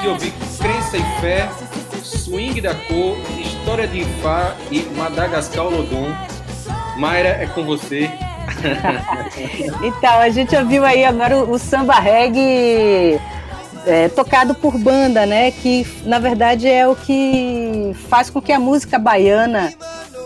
De 0.00 0.08
ouvir 0.08 0.32
Crença 0.58 0.96
e 0.96 1.20
Fé, 1.20 1.48
Swing 2.02 2.60
da 2.60 2.74
Cor, 2.74 3.16
História 3.38 3.86
de 3.86 4.00
Ifá 4.00 4.56
e 4.70 4.80
Madagascar 4.96 5.66
Olodum. 5.66 6.12
Mayra, 6.96 7.28
é 7.28 7.46
com 7.46 7.64
você. 7.64 8.10
então, 9.82 10.18
a 10.18 10.30
gente 10.30 10.56
ouviu 10.56 10.84
aí 10.84 11.04
agora 11.04 11.36
o, 11.36 11.52
o 11.52 11.58
samba 11.58 11.94
reggae 11.94 13.20
é, 13.86 14.08
tocado 14.08 14.54
por 14.54 14.78
banda, 14.78 15.26
né? 15.26 15.50
Que 15.50 15.86
na 16.04 16.18
verdade 16.18 16.66
é 16.68 16.86
o 16.88 16.96
que 16.96 17.92
faz 18.08 18.30
com 18.30 18.40
que 18.40 18.52
a 18.52 18.58
música 18.58 18.98
baiana 18.98 19.72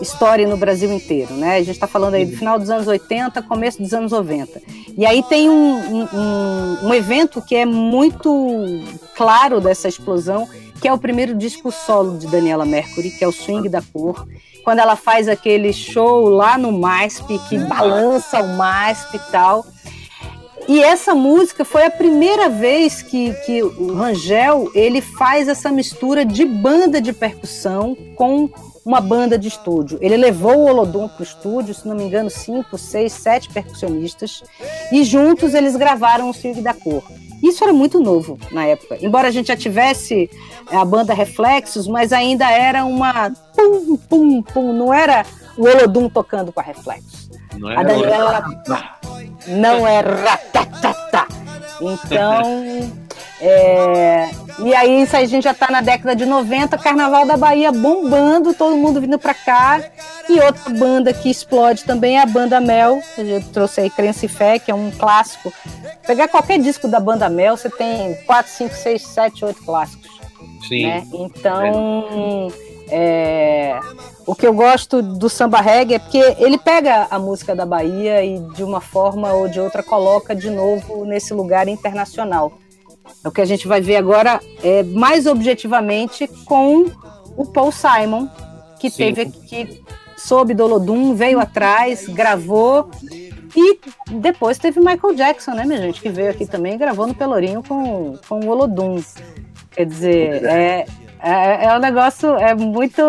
estoure 0.01 0.47
no 0.47 0.57
Brasil 0.57 0.93
inteiro, 0.93 1.35
né? 1.35 1.57
A 1.57 1.59
gente 1.61 1.71
está 1.71 1.87
falando 1.87 2.15
aí 2.15 2.27
do 2.27 2.37
final 2.37 2.59
dos 2.59 2.71
anos 2.71 2.87
80, 2.87 3.43
começo 3.43 3.81
dos 3.81 3.93
anos 3.93 4.13
90. 4.13 4.61
E 4.97 5.05
aí 5.05 5.23
tem 5.25 5.51
um, 5.51 6.05
um, 6.05 6.79
um 6.85 6.95
evento 6.95 7.43
que 7.43 7.55
é 7.57 7.67
muito 7.67 8.81
claro 9.17 9.61
dessa 9.61 9.89
explosão, 9.89 10.49
que 10.81 10.87
é 10.87 10.93
o 10.93 10.99
primeiro 10.99 11.35
disco 11.35 11.73
solo 11.73 12.17
de 12.19 12.27
Daniela 12.27 12.65
Mercury, 12.65 13.11
que 13.11 13.25
é 13.25 13.29
o 13.29 13.33
Swing 13.33 13.69
da 13.69 13.83
Cor, 13.83 14.27
quando 14.63 14.79
ela 14.79 14.97
faz 14.97 15.29
aquele 15.29 15.73
show 15.73 16.29
lá 16.29 16.57
no 16.57 16.71
MASP, 16.73 17.39
que 17.49 17.59
balança 17.59 18.41
o 18.41 18.57
MASP 18.57 19.17
e 19.17 19.31
tal. 19.31 19.67
E 20.67 20.83
essa 20.83 21.15
música 21.15 21.65
foi 21.65 21.85
a 21.85 21.91
primeira 21.91 22.49
vez 22.49 23.03
que, 23.03 23.35
que 23.45 23.63
o 23.63 23.95
Rangel 23.95 24.71
ele 24.75 25.01
faz 25.01 25.49
essa 25.49 25.71
mistura 25.71 26.25
de 26.25 26.45
banda 26.45 27.01
de 27.01 27.13
percussão 27.13 27.95
com 28.17 28.49
uma 28.85 29.01
banda 29.01 29.39
de 29.39 29.49
estúdio. 29.49 29.99
Ele 30.01 30.17
levou 30.17 30.57
o 30.57 30.67
Olodum 30.67 31.09
para 31.09 31.21
o 31.21 31.25
estúdio, 31.25 31.75
se 31.75 31.89
não 31.89 31.97
me 31.97 32.05
engano, 32.05 32.29
cinco, 32.29 32.77
seis, 32.77 33.13
sete 33.13 33.49
percussionistas, 33.49 34.43
e 34.93 35.03
juntos 35.05 35.55
eles 35.55 35.75
gravaram 35.75 36.29
o 36.29 36.35
Swing 36.35 36.61
da 36.61 36.75
Cor. 36.75 37.03
Isso 37.43 37.63
era 37.63 37.73
muito 37.73 38.01
novo 38.01 38.39
na 38.53 38.65
época. 38.67 38.99
Embora 39.01 39.29
a 39.29 39.31
gente 39.31 39.49
já 39.49 39.57
tivesse 39.57 40.31
a 40.71 40.85
banda 40.85 41.13
Reflexos, 41.13 41.87
mas 41.87 42.13
ainda 42.13 42.51
era 42.51 42.85
uma 42.85 43.31
pum, 43.55 43.97
pum, 43.97 44.43
pum, 44.43 44.73
não 44.73 44.93
era 44.93 45.25
o 45.57 45.67
Olodum 45.67 46.09
tocando 46.09 46.53
com 46.53 46.61
a 46.61 46.63
Reflexos. 46.63 47.31
Não 47.59 47.69
A 47.69 47.83
Daniela 47.83 48.45
não 49.49 49.87
é 49.87 50.01
ratatata. 50.01 51.27
Então, 51.93 52.93
é... 53.41 54.31
e 54.61 54.75
aí 54.75 55.03
isso 55.03 55.17
aí 55.17 55.25
a 55.25 55.29
gente 55.29 55.45
já 55.45 55.51
está 55.51 55.71
na 55.71 55.81
década 55.81 56.17
de 56.17 56.25
90, 56.25 56.79
Carnaval 56.79 57.27
da 57.27 57.37
Bahia 57.37 57.71
bombando, 57.71 58.55
todo 58.55 58.77
mundo 58.77 59.01
vindo 59.01 59.19
para 59.19 59.35
cá. 59.35 59.83
E 60.29 60.41
outra 60.41 60.73
banda 60.73 61.13
que 61.13 61.31
explode 61.31 61.85
também 61.85 62.17
é 62.17 62.23
a 62.23 62.27
Banda 62.27 62.61
Mel. 62.61 63.03
Eu 63.19 63.43
trouxe 63.53 63.83
aí 63.83 63.91
Crença 63.91 64.25
e 64.25 64.29
Fé, 64.29 64.59
que 64.59 64.71
é 64.71 64.75
um 64.75 64.91
clássico. 64.91 65.53
Pegar 66.07 66.29
qualquer 66.29 66.59
disco 66.59 66.89
da 66.89 66.99
Banda 66.99 67.29
Mel, 67.29 67.57
você 67.57 67.69
tem 67.69 68.15
4, 68.27 68.51
5, 68.51 68.75
6, 68.75 69.03
7, 69.03 69.45
8 69.45 69.63
clássicos. 69.65 70.11
Sim. 70.67 70.87
Né? 70.87 71.07
Então, 71.13 72.51
é, 72.89 73.79
o 74.27 74.35
que 74.35 74.47
eu 74.47 74.53
gosto 74.53 75.03
do 75.03 75.29
samba 75.29 75.61
reggae 75.61 75.95
é 75.95 75.99
porque 75.99 76.19
ele 76.39 76.59
pega 76.59 77.07
a 77.11 77.19
música 77.19 77.55
da 77.55 77.67
Bahia 77.67 78.25
e 78.25 78.39
de 78.55 78.63
uma 78.65 78.81
forma 78.81 79.33
ou 79.33 79.49
de 79.49 79.61
outra 79.61 79.83
coloca 79.83 80.35
de 80.35 80.51
novo 80.51 81.05
nesse 81.05 81.35
lugar 81.35 81.69
internacional. 81.69 82.53
É 83.23 83.29
o 83.29 83.33
que 83.33 83.41
a 83.41 83.45
gente 83.45 83.69
vai 83.69 83.81
ver 83.81 83.97
agora 83.97 84.41
é, 84.63 84.83
mais 84.83 85.27
objetivamente 85.27 86.27
com 86.47 86.87
o 87.37 87.47
Paul 87.47 87.73
Simon, 87.73 88.29
que 88.79 88.91
Sim. 88.91 89.13
teve 89.13 89.27
que 89.27 89.83
sob 90.17 90.55
Dolodum, 90.55 91.15
veio 91.15 91.39
atrás, 91.39 92.07
gravou 92.09 92.91
e 93.57 93.79
depois 94.11 94.59
teve 94.59 94.81
Michael 94.81 95.15
Jackson, 95.15 95.53
né, 95.53 95.65
minha 95.65 95.81
gente, 95.81 96.01
que 96.01 96.09
veio 96.09 96.31
aqui 96.31 96.47
também 96.47 96.75
e 96.75 96.79
gravou 96.79 97.07
no 97.07 97.15
Pelourinho 97.15 97.63
com, 97.63 98.19
com 98.29 98.41
o 98.41 98.49
Olodum. 98.49 99.03
Quer 99.71 99.87
dizer, 99.87 100.45
é, 100.45 100.87
é, 101.25 101.65
é 101.65 101.77
um 101.77 101.81
negócio 101.81 102.37
é 102.37 102.55
muito 102.55 103.03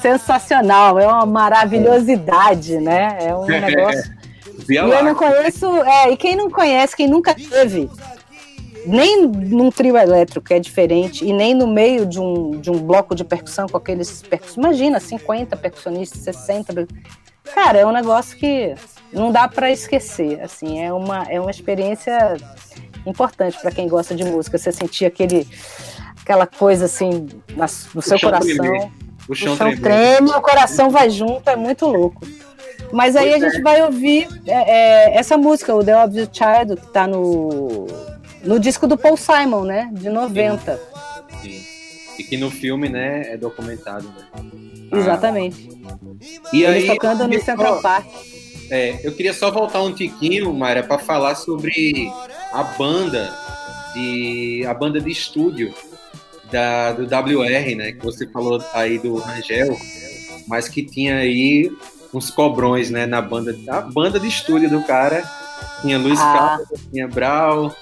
sensacional, 0.00 0.98
é 0.98 1.06
uma 1.06 1.26
maravilhosidade, 1.26 2.78
né? 2.78 3.18
É 3.20 3.34
um 3.34 3.44
negócio. 3.44 4.18
Via 4.66 4.82
E 4.82 4.90
eu 4.90 5.04
não 5.04 5.14
conheço, 5.14 5.66
é, 5.82 6.10
e 6.10 6.16
quem 6.16 6.36
não 6.36 6.50
conhece, 6.50 6.96
quem 6.96 7.06
nunca 7.06 7.34
teve, 7.34 7.90
nem 8.86 9.26
num 9.26 9.70
trio 9.70 9.96
elétrico 9.96 10.52
é 10.52 10.58
diferente, 10.58 11.24
e 11.24 11.32
nem 11.32 11.54
no 11.54 11.66
meio 11.66 12.06
de 12.06 12.18
um, 12.18 12.52
de 12.52 12.70
um 12.70 12.78
bloco 12.78 13.14
de 13.14 13.24
percussão 13.24 13.68
com 13.68 13.76
aqueles 13.76 14.22
percussões, 14.22 14.56
imagina, 14.56 15.00
50 15.00 15.56
percussionistas, 15.56 16.22
60. 16.22 16.86
Cara, 17.54 17.78
é 17.78 17.86
um 17.86 17.92
negócio 17.92 18.36
que 18.38 18.74
não 19.12 19.30
dá 19.30 19.48
para 19.48 19.70
esquecer, 19.70 20.40
assim, 20.40 20.82
é 20.82 20.92
uma, 20.92 21.24
é 21.24 21.40
uma 21.40 21.50
experiência 21.50 22.36
importante 23.06 23.58
para 23.60 23.70
quem 23.70 23.88
gosta 23.88 24.14
de 24.14 24.24
música, 24.24 24.56
você 24.56 24.72
sentir 24.72 25.06
aquele, 25.06 25.46
aquela 26.30 26.46
coisa 26.46 26.84
assim 26.84 27.26
na- 27.56 27.66
no 27.94 28.00
seu 28.02 28.16
chão 28.16 28.30
coração. 28.30 28.90
O 29.28 29.32
O 29.32 29.34
chão 29.34 29.56
chão 29.56 29.56
tremendo. 29.56 29.82
treme, 29.82 30.30
o 30.30 30.40
coração 30.40 30.90
vai 30.90 31.10
junto, 31.10 31.48
é 31.50 31.56
muito 31.56 31.86
louco. 31.86 32.20
Mas 32.92 33.14
aí 33.16 33.30
Pois 33.30 33.42
a 33.42 33.46
é. 33.46 33.50
gente 33.50 33.62
vai 33.62 33.82
ouvir 33.82 34.28
é, 34.46 34.52
é, 35.12 35.16
essa 35.18 35.36
música, 35.36 35.74
o 35.74 35.84
The 35.84 35.96
Obvious 36.04 36.28
Child, 36.32 36.80
que 36.80 36.86
tá 36.92 37.06
no, 37.06 37.86
no 38.44 38.58
disco 38.60 38.86
do 38.86 38.96
Paul 38.96 39.16
Simon, 39.16 39.64
né? 39.64 39.88
De 39.92 40.08
90. 40.08 40.80
Sim. 41.42 41.60
E 42.18 42.24
que 42.24 42.36
no 42.36 42.50
filme, 42.50 42.88
né, 42.88 43.32
é 43.32 43.36
documentado. 43.36 44.06
Né? 44.08 44.98
Exatamente. 44.98 45.68
E 46.52 46.62
Ele 46.64 46.66
aí, 46.66 46.86
tocando 46.86 47.26
no 47.26 47.40
Central 47.40 47.76
só- 47.76 47.82
Park. 47.82 48.06
É, 48.70 49.00
eu 49.04 49.12
queria 49.12 49.32
só 49.34 49.50
voltar 49.50 49.82
um 49.82 49.92
tiquinho, 49.92 50.52
Mayra, 50.52 50.82
para 50.84 50.98
falar 50.98 51.34
sobre 51.34 52.10
a 52.52 52.62
banda 52.62 53.32
de 53.94 54.64
a 54.68 54.72
banda 54.74 55.00
de 55.00 55.10
estúdio 55.10 55.72
da, 56.50 56.92
do 56.92 57.04
WR, 57.04 57.76
né? 57.76 57.92
Que 57.92 58.04
você 58.04 58.26
falou 58.26 58.62
aí 58.72 58.98
do 58.98 59.16
Rangel, 59.16 59.76
mas 60.46 60.68
que 60.68 60.82
tinha 60.82 61.16
aí 61.16 61.70
uns 62.12 62.30
cobrões, 62.30 62.90
né? 62.90 63.06
Na 63.06 63.20
banda, 63.20 63.56
a 63.68 63.80
banda 63.80 64.18
de 64.18 64.28
estúdio 64.28 64.68
do 64.70 64.82
cara 64.82 65.22
tinha 65.82 65.98
Luiz 65.98 66.18
Ah. 66.20 66.58
Carlos, 66.58 66.80
tinha 66.92 67.08
Brau, 67.08 67.74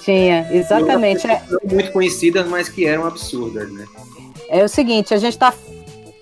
Tinha, 0.00 0.46
exatamente. 0.52 1.26
É, 1.26 1.42
muito 1.64 1.90
conhecidas, 1.90 2.46
mas 2.46 2.68
que 2.68 2.86
eram 2.86 3.06
absurdas, 3.06 3.72
né? 3.72 3.86
é 4.48 4.62
o 4.62 4.68
seguinte, 4.68 5.12
a 5.14 5.16
gente 5.16 5.32
está 5.32 5.52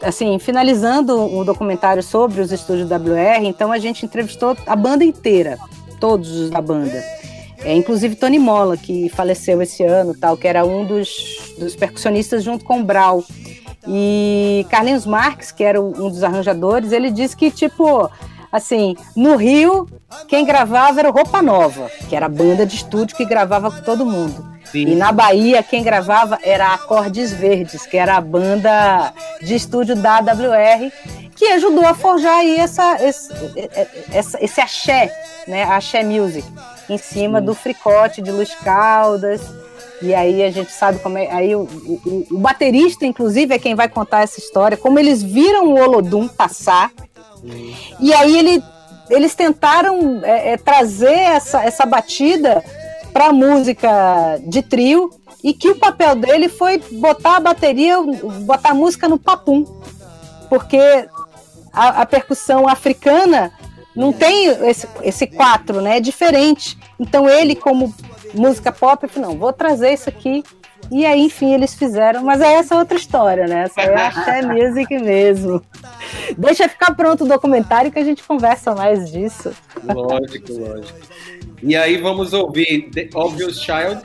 assim, 0.00 0.38
finalizando 0.38 1.20
um 1.20 1.44
documentário 1.44 2.02
sobre 2.02 2.40
os 2.40 2.50
estúdios 2.50 2.88
WR, 2.90 3.44
então 3.44 3.70
a 3.70 3.78
gente 3.78 4.04
entrevistou 4.04 4.56
a 4.66 4.74
banda 4.74 5.04
inteira, 5.04 5.58
todos 6.00 6.30
os 6.30 6.50
da 6.50 6.60
banda. 6.60 7.02
É, 7.64 7.72
inclusive 7.74 8.16
Tony 8.16 8.38
Mola, 8.38 8.76
que 8.76 9.08
faleceu 9.10 9.62
esse 9.62 9.82
ano, 9.84 10.14
tal, 10.18 10.36
que 10.36 10.48
era 10.48 10.64
um 10.64 10.84
dos, 10.84 11.54
dos 11.58 11.76
percussionistas 11.76 12.42
junto 12.42 12.64
com 12.64 12.80
o 12.80 12.84
Brau. 12.84 13.22
E 13.86 14.66
Carlinhos 14.70 15.06
Marques, 15.06 15.50
que 15.52 15.64
era 15.64 15.80
um 15.80 16.08
dos 16.08 16.22
arranjadores, 16.22 16.92
ele 16.92 17.10
disse 17.10 17.36
que, 17.36 17.50
tipo, 17.50 18.08
assim, 18.50 18.96
no 19.16 19.36
Rio, 19.36 19.88
quem 20.28 20.44
gravava 20.44 21.00
era 21.00 21.08
o 21.08 21.12
Roupa 21.12 21.42
Nova, 21.42 21.90
que 22.08 22.14
era 22.16 22.26
a 22.26 22.28
banda 22.28 22.64
de 22.66 22.76
estúdio 22.76 23.16
que 23.16 23.24
gravava 23.24 23.70
com 23.70 23.80
todo 23.82 24.04
mundo. 24.06 24.52
Sim. 24.64 24.86
E 24.88 24.94
na 24.94 25.12
Bahia, 25.12 25.62
quem 25.62 25.82
gravava 25.82 26.38
era 26.42 26.68
Acordes 26.74 27.32
Verdes, 27.32 27.84
que 27.86 27.96
era 27.96 28.16
a 28.16 28.20
banda 28.20 29.12
de 29.42 29.54
estúdio 29.54 29.94
da 29.96 30.16
AWR, 30.18 30.90
que 31.36 31.44
ajudou 31.46 31.84
a 31.84 31.92
forjar 31.94 32.36
aí 32.38 32.56
essa, 32.56 32.96
esse, 33.04 33.28
essa- 34.12 34.38
esse 34.42 34.60
axé, 34.60 35.12
né? 35.48 35.64
Axé 35.64 36.04
Music, 36.04 36.46
em 36.88 36.98
cima 36.98 37.40
do 37.40 37.54
fricote 37.54 38.20
de 38.22 38.30
Luiz 38.30 38.54
Caldas. 38.56 39.40
E 40.00 40.12
aí 40.14 40.42
a 40.42 40.50
gente 40.50 40.72
sabe 40.72 40.98
como 40.98 41.16
é. 41.16 41.30
Aí 41.30 41.54
o, 41.54 41.60
o- 41.60 42.26
o 42.32 42.38
baterista, 42.38 43.06
inclusive, 43.06 43.54
é 43.54 43.58
quem 43.58 43.74
vai 43.74 43.88
contar 43.88 44.22
essa 44.22 44.40
história, 44.40 44.76
como 44.76 44.98
eles 44.98 45.22
viram 45.22 45.66
o 45.68 45.78
Olodum 45.80 46.26
passar. 46.28 46.90
E 48.00 48.12
aí 48.12 48.36
ele, 48.38 48.62
eles 49.10 49.34
tentaram 49.34 50.20
é, 50.24 50.52
é, 50.52 50.56
trazer 50.56 51.12
essa, 51.18 51.62
essa 51.64 51.86
batida 51.86 52.64
para 53.12 53.32
música 53.32 54.40
de 54.46 54.62
trio 54.62 55.10
e 55.44 55.52
que 55.52 55.68
o 55.70 55.76
papel 55.76 56.14
dele 56.16 56.48
foi 56.48 56.78
botar 56.92 57.36
a 57.36 57.40
bateria, 57.40 58.00
botar 58.44 58.70
a 58.70 58.74
música 58.74 59.08
no 59.08 59.18
papum, 59.18 59.64
porque 60.48 60.78
a, 61.72 62.02
a 62.02 62.06
percussão 62.06 62.68
africana 62.68 63.52
não 63.94 64.12
tem 64.12 64.46
esse, 64.68 64.88
esse 65.02 65.26
quatro, 65.26 65.80
né? 65.80 65.98
É 65.98 66.00
diferente. 66.00 66.78
Então 66.98 67.28
ele, 67.28 67.54
como 67.54 67.94
música 68.34 68.72
pop, 68.72 69.08
não, 69.16 69.36
vou 69.36 69.52
trazer 69.52 69.92
isso 69.92 70.08
aqui. 70.08 70.42
E 70.90 71.06
aí, 71.06 71.22
enfim, 71.22 71.54
eles 71.54 71.74
fizeram. 71.74 72.22
Mas 72.22 72.40
é 72.40 72.54
essa 72.54 72.76
outra 72.76 72.96
história, 72.96 73.46
né? 73.46 73.64
Essa 73.64 73.82
é 73.82 74.40
a 74.40 74.46
Music 74.46 74.98
mesmo. 74.98 75.62
Deixa 76.36 76.68
ficar 76.68 76.94
pronto 76.94 77.24
o 77.24 77.28
documentário 77.28 77.90
que 77.90 77.98
a 77.98 78.04
gente 78.04 78.22
conversa 78.22 78.74
mais 78.74 79.10
disso. 79.10 79.52
Lógico, 79.84 80.52
lógico. 80.52 80.98
E 81.62 81.76
aí 81.76 81.96
vamos 81.96 82.32
ouvir 82.32 82.90
The 82.90 83.08
Obvious 83.14 83.60
Child, 83.60 84.02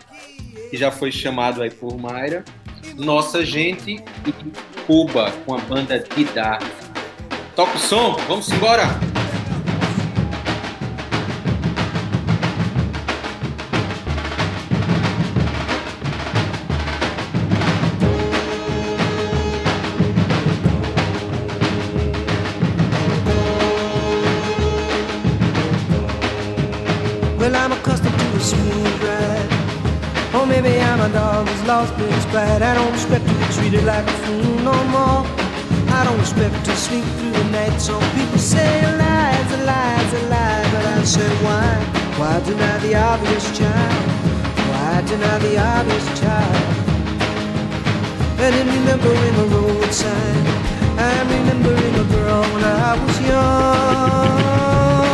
que 0.70 0.78
já 0.78 0.92
foi 0.92 1.12
chamado 1.12 1.64
aí 1.64 1.72
por 1.72 1.98
Mayra, 1.98 2.46
Nossa 2.96 3.44
Gente 3.44 4.04
e 4.26 4.34
Cuba, 4.86 5.34
com 5.46 5.56
a 5.56 5.58
banda 5.58 6.04
Didá. 6.16 6.60
Toca 7.56 7.76
o 7.76 7.80
som, 7.80 8.16
vamos 8.28 8.50
embora! 8.52 8.86
I'm 31.08 31.14
dog 31.14 31.48
lost 31.66 31.96
bite. 32.34 32.62
I 32.62 32.74
don't 32.76 32.94
expect 32.94 33.26
to 33.26 33.34
be 33.34 33.46
treated 33.56 33.86
like 33.86 34.06
a 34.06 34.18
fool 34.28 34.56
no 34.60 34.76
more. 34.92 35.24
I 35.96 36.04
don't 36.04 36.20
expect 36.20 36.66
to 36.66 36.76
sleep 36.76 37.06
through 37.16 37.32
the 37.32 37.46
night. 37.46 37.80
Some 37.80 38.04
people 38.12 38.38
say 38.38 38.82
lies, 38.98 39.52
a 39.54 39.58
lies, 39.64 40.14
a 40.14 40.22
lie, 40.28 40.68
but 40.74 40.86
I 40.86 41.04
say 41.06 41.30
why? 41.46 41.70
Why 42.20 42.42
deny 42.42 42.78
the 42.80 42.96
obvious 42.96 43.58
child? 43.58 44.04
Why 44.70 45.02
deny 45.08 45.38
the 45.40 45.58
obvious 45.58 46.20
child? 46.20 46.76
And 48.44 48.54
in 48.60 48.68
remembering 48.68 49.36
a 49.36 49.48
road 49.56 49.94
sign, 49.94 50.46
I'm 51.00 51.28
remembering 51.30 51.96
a 52.04 52.06
girl 52.16 52.42
when 52.52 52.64
I 52.66 53.02
was 53.02 53.22
young. 53.22 55.07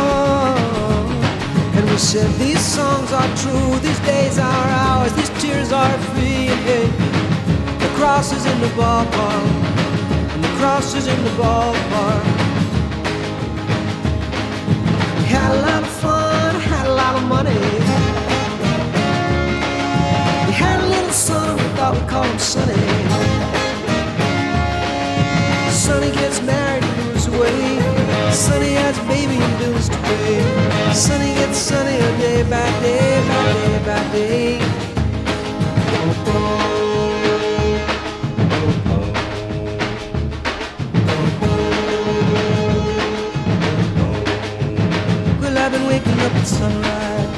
We 1.94 2.00
said 2.00 2.28
these 2.40 2.58
songs 2.58 3.12
are 3.12 3.36
true, 3.36 3.78
these 3.78 4.00
days 4.00 4.36
are 4.36 4.68
ours, 4.88 5.12
these 5.12 5.30
tears 5.40 5.70
are 5.70 5.96
free. 6.10 6.50
Hey, 6.66 6.86
the 7.78 7.88
cross 7.94 8.32
is 8.32 8.44
in 8.46 8.60
the 8.60 8.66
ballpark, 8.74 9.46
and 10.34 10.42
the 10.42 10.48
cross 10.58 10.92
is 10.96 11.06
in 11.06 11.22
the 11.22 11.30
ballpark. 11.40 12.24
We 15.18 15.24
had 15.36 15.52
a 15.52 15.60
lot 15.62 15.82
of 15.84 15.88
fun, 16.02 16.54
had 16.62 16.86
a 16.88 16.94
lot 16.94 17.14
of 17.14 17.22
money. 17.28 17.54
We 20.48 20.52
had 20.52 20.80
a 20.80 20.88
little 20.88 21.12
son, 21.12 21.56
we 21.56 21.62
thought 21.76 21.94
we'd 21.94 22.08
call 22.08 22.24
him 22.24 22.38
Sonny. 22.40 22.74
Sonny 25.70 26.10
gets 26.10 26.42
married 26.42 26.82
and 26.82 27.06
moves 27.06 27.28
away. 27.28 27.78
Sonny 28.32 28.72
has 28.82 28.98
a 28.98 29.02
baby 29.04 29.36
and 29.40 29.58
bills 29.60 29.88
to 29.88 29.96
pay. 29.98 30.83
Sonny 30.94 31.34
gets 31.34 31.58
sunnier 31.58 32.18
day 32.18 32.42
by 32.44 32.70
day 32.80 33.20
by 33.28 33.52
day 33.52 33.78
by 33.84 34.12
day. 34.12 34.58
Well, 45.40 45.58
I've 45.58 45.72
been 45.72 45.86
waking 45.88 46.20
up 46.20 46.32
at 46.32 46.46
sunrise. 46.46 47.28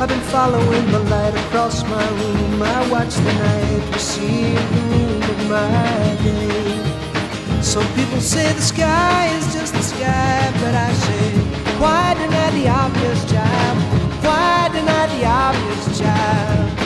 I've 0.00 0.08
been 0.08 0.20
following 0.20 0.86
the 0.90 0.98
light 0.98 1.34
across 1.46 1.82
my 1.84 2.08
room. 2.20 2.62
I 2.62 2.90
watch 2.90 3.14
the 3.14 3.32
night 3.32 3.92
receive 3.94 4.60
the 4.74 4.80
moon 4.90 5.22
of 5.22 5.38
my 5.48 6.16
day. 6.22 7.62
Some 7.62 7.86
people 7.94 8.20
say 8.20 8.52
the 8.52 8.60
sky 8.60 9.28
is 9.38 9.52
just 9.54 9.72
the 9.72 9.82
sky, 9.82 10.52
but 10.60 10.74
I 10.74 10.92
say, 10.92 11.61
why 11.82 12.14
deny 12.14 12.50
the 12.50 12.68
obvious, 12.68 13.24
child? 13.28 13.78
Why 14.24 14.68
deny 14.72 15.06
the 15.14 15.24
obvious, 15.26 15.98
child? 15.98 16.78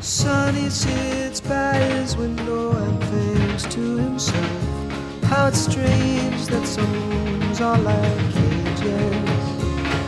Sonny 0.00 0.68
sits 0.68 1.40
by 1.40 1.74
his 1.74 2.16
window 2.16 2.72
and 2.72 3.04
thinks 3.04 3.62
to 3.74 3.96
himself 3.96 5.22
how 5.22 5.46
it's 5.46 5.60
strange 5.60 6.46
that 6.46 6.66
rooms 6.78 7.60
are 7.60 7.78
like 7.78 8.32
cages. 8.34 9.35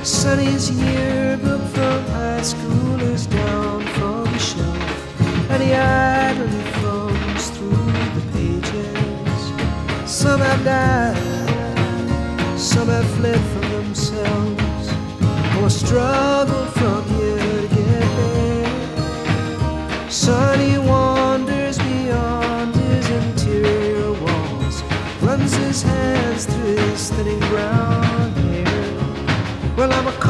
Sonny's 0.03 0.71
yearbook 0.71 1.63
from 1.75 2.05
high 2.07 2.43
school 2.43 3.01
is 3.03 3.27
down 3.27 3.83
from 3.97 4.25
the 4.25 4.39
shelf, 4.39 5.51
and 5.51 5.63
he 5.63 5.73
idly 5.75 6.63
thumbs 6.81 7.51
through 7.51 7.93
the 8.17 8.23
pages. 8.33 10.11
Some 10.11 10.41
have 10.41 10.65
died, 10.65 12.59
some 12.59 12.89
have 12.89 13.09
fled 13.17 13.41
from 13.53 13.71
themselves, 13.71 14.93
or 15.61 15.69
struggled 15.71 16.69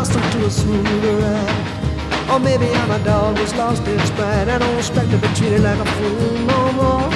accustomed 0.08 0.32
to 0.32 0.46
a 0.46 0.50
smoother 0.50 1.16
ride, 1.18 2.30
or 2.30 2.38
maybe 2.38 2.66
I'm 2.72 2.90
a 2.90 3.04
dog 3.04 3.38
who's 3.38 3.54
lost 3.54 3.86
its 3.86 4.10
pride. 4.10 4.48
I 4.48 4.58
don't 4.58 4.78
expect 4.78 5.10
to 5.10 5.18
be 5.18 5.28
treated 5.34 5.60
like 5.60 5.78
a 5.78 5.84
fool 5.84 6.32
no 6.46 6.72
more. 6.72 7.08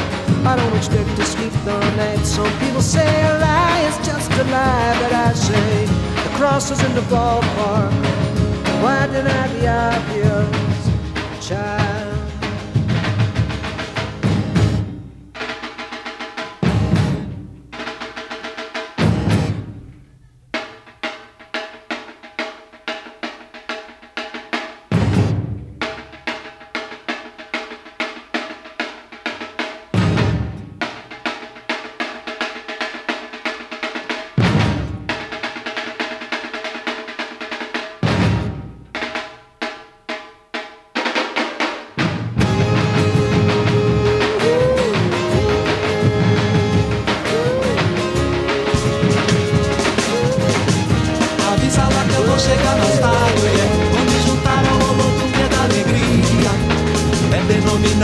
I 0.45 0.57
don't 0.57 0.77
expect 0.77 1.09
to 1.17 1.25
sleep 1.25 1.53
the 1.65 1.79
night. 1.97 2.25
Some 2.25 2.51
people 2.59 2.83
say 2.83 3.07
a 3.07 3.39
lie 3.39 3.81
is 3.89 3.97
just 4.07 4.31
a 4.33 4.45
lie, 4.45 4.99
but 5.01 5.13
I 5.13 5.33
say 5.33 5.87
the 5.87 6.37
cross 6.37 6.71
is 6.71 6.83
in 6.83 6.95
the 6.95 7.03
ballpark. 7.03 7.93
Why 8.83 9.07
deny 9.07 9.47
the 9.49 9.69
obvious, 9.69 11.47
child? 11.49 11.82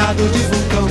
De 0.06 0.38
vulcão. 0.44 0.88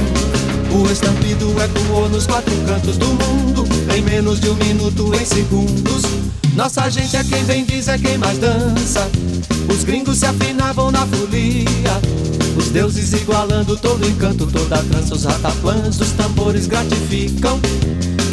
O 0.70 0.92
estampido 0.92 1.56
ecoou 1.62 2.10
nos 2.10 2.28
quatro 2.28 2.54
cantos 2.68 2.98
do 2.98 3.08
mundo 3.08 3.64
Em 3.96 4.02
menos 4.02 4.42
de 4.42 4.50
um 4.50 4.56
minuto, 4.56 5.14
em 5.16 5.26
segundos. 5.26 6.04
Nossa 6.54 6.90
gente 6.90 7.16
é 7.16 7.24
quem 7.24 7.44
bem 7.46 7.64
diz, 7.64 7.88
é 7.88 7.98
quem 7.98 8.18
mais 8.18 8.38
dança. 8.38 9.10
Os 9.70 9.86
gringos 9.86 10.18
se 10.18 10.26
afinavam 10.26 10.92
na 10.92 11.06
folia. 11.08 12.02
Os 12.58 12.68
deuses 12.70 13.14
igualando 13.14 13.78
todo 13.78 14.06
encanto 14.06 14.46
Toda 14.46 14.78
trança, 14.84 15.16
os 15.16 15.24
rataplãs 15.24 15.96
dos 15.96 16.12
tambores 16.12 16.68
gratificam. 16.68 17.62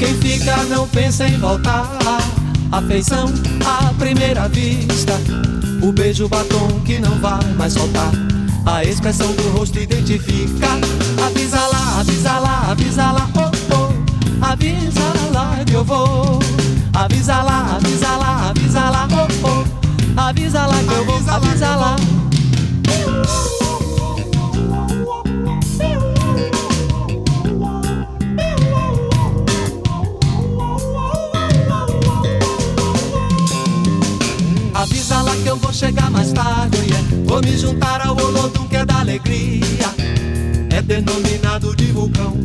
Quem 0.01 0.15
fica 0.15 0.57
não 0.65 0.89
pensa 0.89 1.29
em 1.29 1.39
voltar. 1.39 1.99
Afeição 2.73 3.33
à 3.65 3.95
primeira 3.95 4.49
vista. 4.49 5.13
O 5.81 5.93
beijo 5.93 6.29
batom 6.29 6.81
que 6.85 6.99
não 6.99 7.21
vai 7.21 7.45
mais 7.55 7.75
soltar 7.75 8.34
A 8.67 8.83
expressão 8.85 9.33
do 9.35 9.51
rosto 9.51 9.79
identifica. 9.79 10.67
Avisa 11.25 11.61
lá, 11.67 12.01
avisa 12.01 12.39
lá, 12.39 12.71
avisa 12.71 13.11
lá, 13.13 13.29
oh, 13.37 13.75
oh. 13.75 14.45
Avisa 14.45 15.13
lá 15.33 15.65
que 15.65 15.75
eu 15.75 15.85
vou. 15.85 16.39
Avisa 16.95 17.43
lá, 17.43 17.77
avisa 17.77 18.17
lá, 18.17 18.51
avisa 18.51 18.91
lá, 18.91 19.09
oh, 19.13 19.49
oh. 19.49 20.21
Avisa 20.21 20.67
lá 20.67 20.79
que 20.79 20.93
eu 20.93 21.05
vou, 21.05 21.35
avisa 21.35 21.77
lá 21.77 21.97
tarde, 36.35 36.77
yeah. 36.79 37.09
Vou 37.25 37.41
me 37.41 37.57
juntar 37.57 38.05
ao 38.07 38.17
Olodum 38.17 38.67
que 38.67 38.77
é 38.77 38.85
da 38.85 39.01
alegria. 39.01 39.95
É 40.71 40.83
denominado 40.83 41.75
de 41.77 41.87
vulcão. 41.87 42.37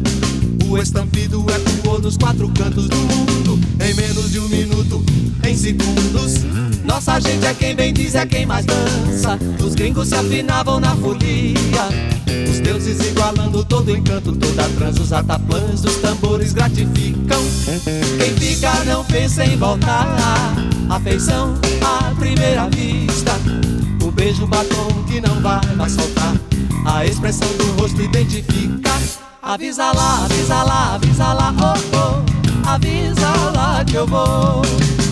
O 0.69 0.77
estampido 0.77 1.43
ecoou 1.49 1.99
nos 1.99 2.15
quatro 2.15 2.47
cantos 2.49 2.87
do 2.87 2.95
mundo. 2.95 3.59
Em 3.83 3.93
menos 3.95 4.31
de 4.31 4.39
um 4.39 4.47
minuto, 4.47 5.03
em 5.43 5.55
segundos. 5.55 6.43
Nossa 6.85 7.19
gente 7.19 7.45
é 7.45 7.53
quem 7.53 7.75
bem 7.75 7.91
diz, 7.91 8.13
é 8.15 8.25
quem 8.25 8.45
mais 8.45 8.65
dança. 8.65 9.39
Os 9.63 9.73
gringos 9.73 10.09
se 10.09 10.15
afinavam 10.15 10.79
na 10.79 10.95
folia. 10.95 11.89
Os 12.49 12.59
deuses 12.59 12.99
igualando 12.99 13.63
todo 13.63 13.95
encanto 13.95 14.31
Toda 14.33 14.65
a 14.65 14.69
trans, 14.69 14.99
os 14.99 15.11
ataplãs 15.11 15.81
dos 15.81 15.95
tambores 15.95 16.53
gratificam. 16.53 17.41
Quem 18.17 18.35
fica 18.35 18.83
não 18.85 19.03
pensa 19.05 19.43
em 19.43 19.57
voltar. 19.57 20.55
Afeição 20.89 21.55
à 21.81 22.13
primeira 22.15 22.67
vista 22.69 23.39
O 24.29 24.31
beijo 24.31 24.45
batom 24.45 25.03
que 25.07 25.19
não 25.19 25.41
vai 25.41 25.59
mais 25.75 25.91
soltar 25.93 26.35
A 26.85 27.03
expressão 27.03 27.47
do 27.57 27.81
rosto 27.81 27.99
identifica 27.99 28.91
Avisa 29.41 29.91
lá, 29.91 30.25
avisa 30.25 30.61
lá, 30.61 30.93
avisa 30.93 31.33
lá, 31.33 31.55
oh 31.57 31.97
oh. 31.97 32.69
Avisa 32.69 33.29
lá 33.55 33.83
que 33.83 33.95
eu 33.95 34.05
vou. 34.05 34.61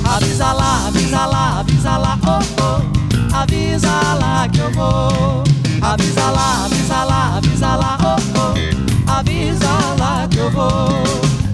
Avisa 0.06 0.54
lá, 0.54 0.86
avisa 0.86 1.26
lá, 1.26 1.60
avisa 1.60 1.98
lá, 1.98 2.20
oh 2.28 2.62
oh. 2.62 3.36
Avisa 3.36 4.14
lá 4.14 4.48
que 4.50 4.60
eu 4.60 4.72
vou. 4.72 5.44
Avisa 5.82 6.30
lá, 6.30 6.66
avisa 6.66 7.04
lá, 7.04 7.38
avisa 7.38 7.76
lá, 7.76 7.98
oh 8.04 8.38
oh. 8.38 9.12
Avisa 9.12 9.96
lá 9.98 10.28
que 10.30 10.38
eu 10.38 10.52
vou. 10.52 11.04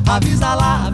Avisa 0.05 0.53
lá, 0.55 0.87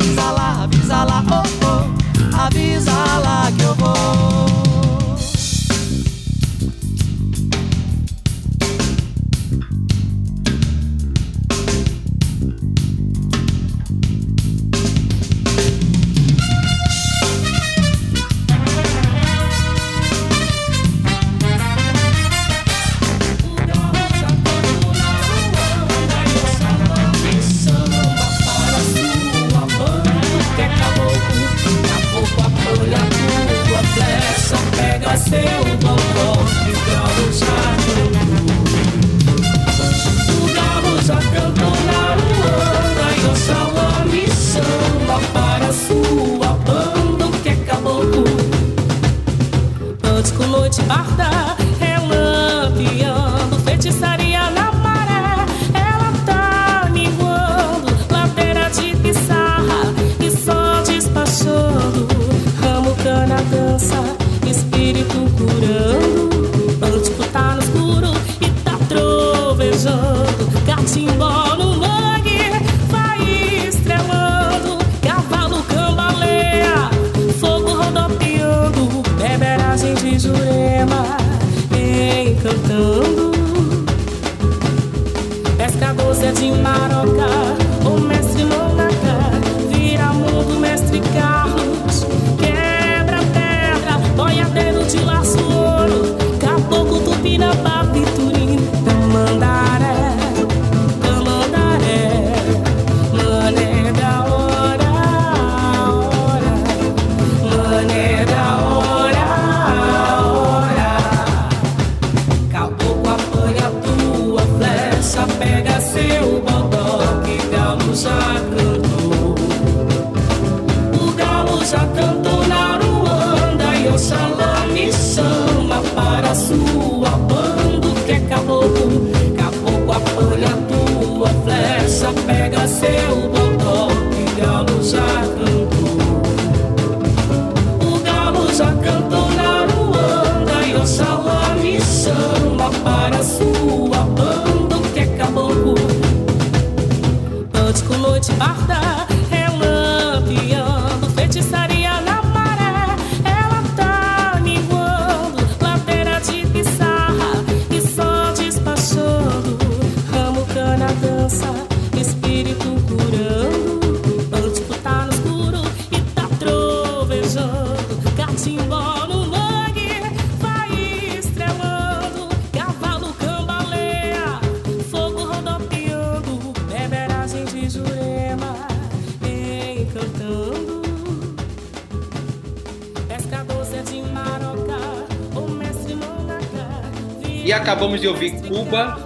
acabamos 188.00 188.02
de 188.02 188.08
ouvir 188.08 188.32
Cuba, 188.48 188.98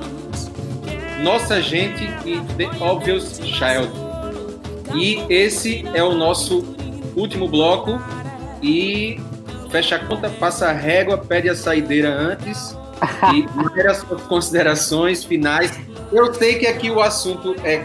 Nossa 1.24 1.62
Gente 1.62 2.04
e 2.26 2.40
The 2.56 2.70
Obvious 2.84 3.40
Child. 3.44 3.92
E 4.96 5.26
esse 5.30 5.86
é 5.94 6.04
o 6.04 6.14
nosso 6.14 6.76
último 7.16 7.48
bloco. 7.48 8.00
E 8.62 9.20
fecha 9.70 9.96
a 9.96 10.00
conta, 10.00 10.30
passa 10.30 10.68
a 10.68 10.72
régua, 10.72 11.18
pede 11.18 11.50
a 11.50 11.56
saideira 11.56 12.10
antes 12.10 12.78
e 13.34 13.88
as 13.88 13.98
suas 13.98 14.22
considerações 14.24 15.24
finais. 15.24 15.78
Eu 16.12 16.34
sei 16.34 16.60
que 16.60 16.68
aqui 16.68 16.90
o 16.92 17.02
assunto 17.02 17.56
é, 17.64 17.84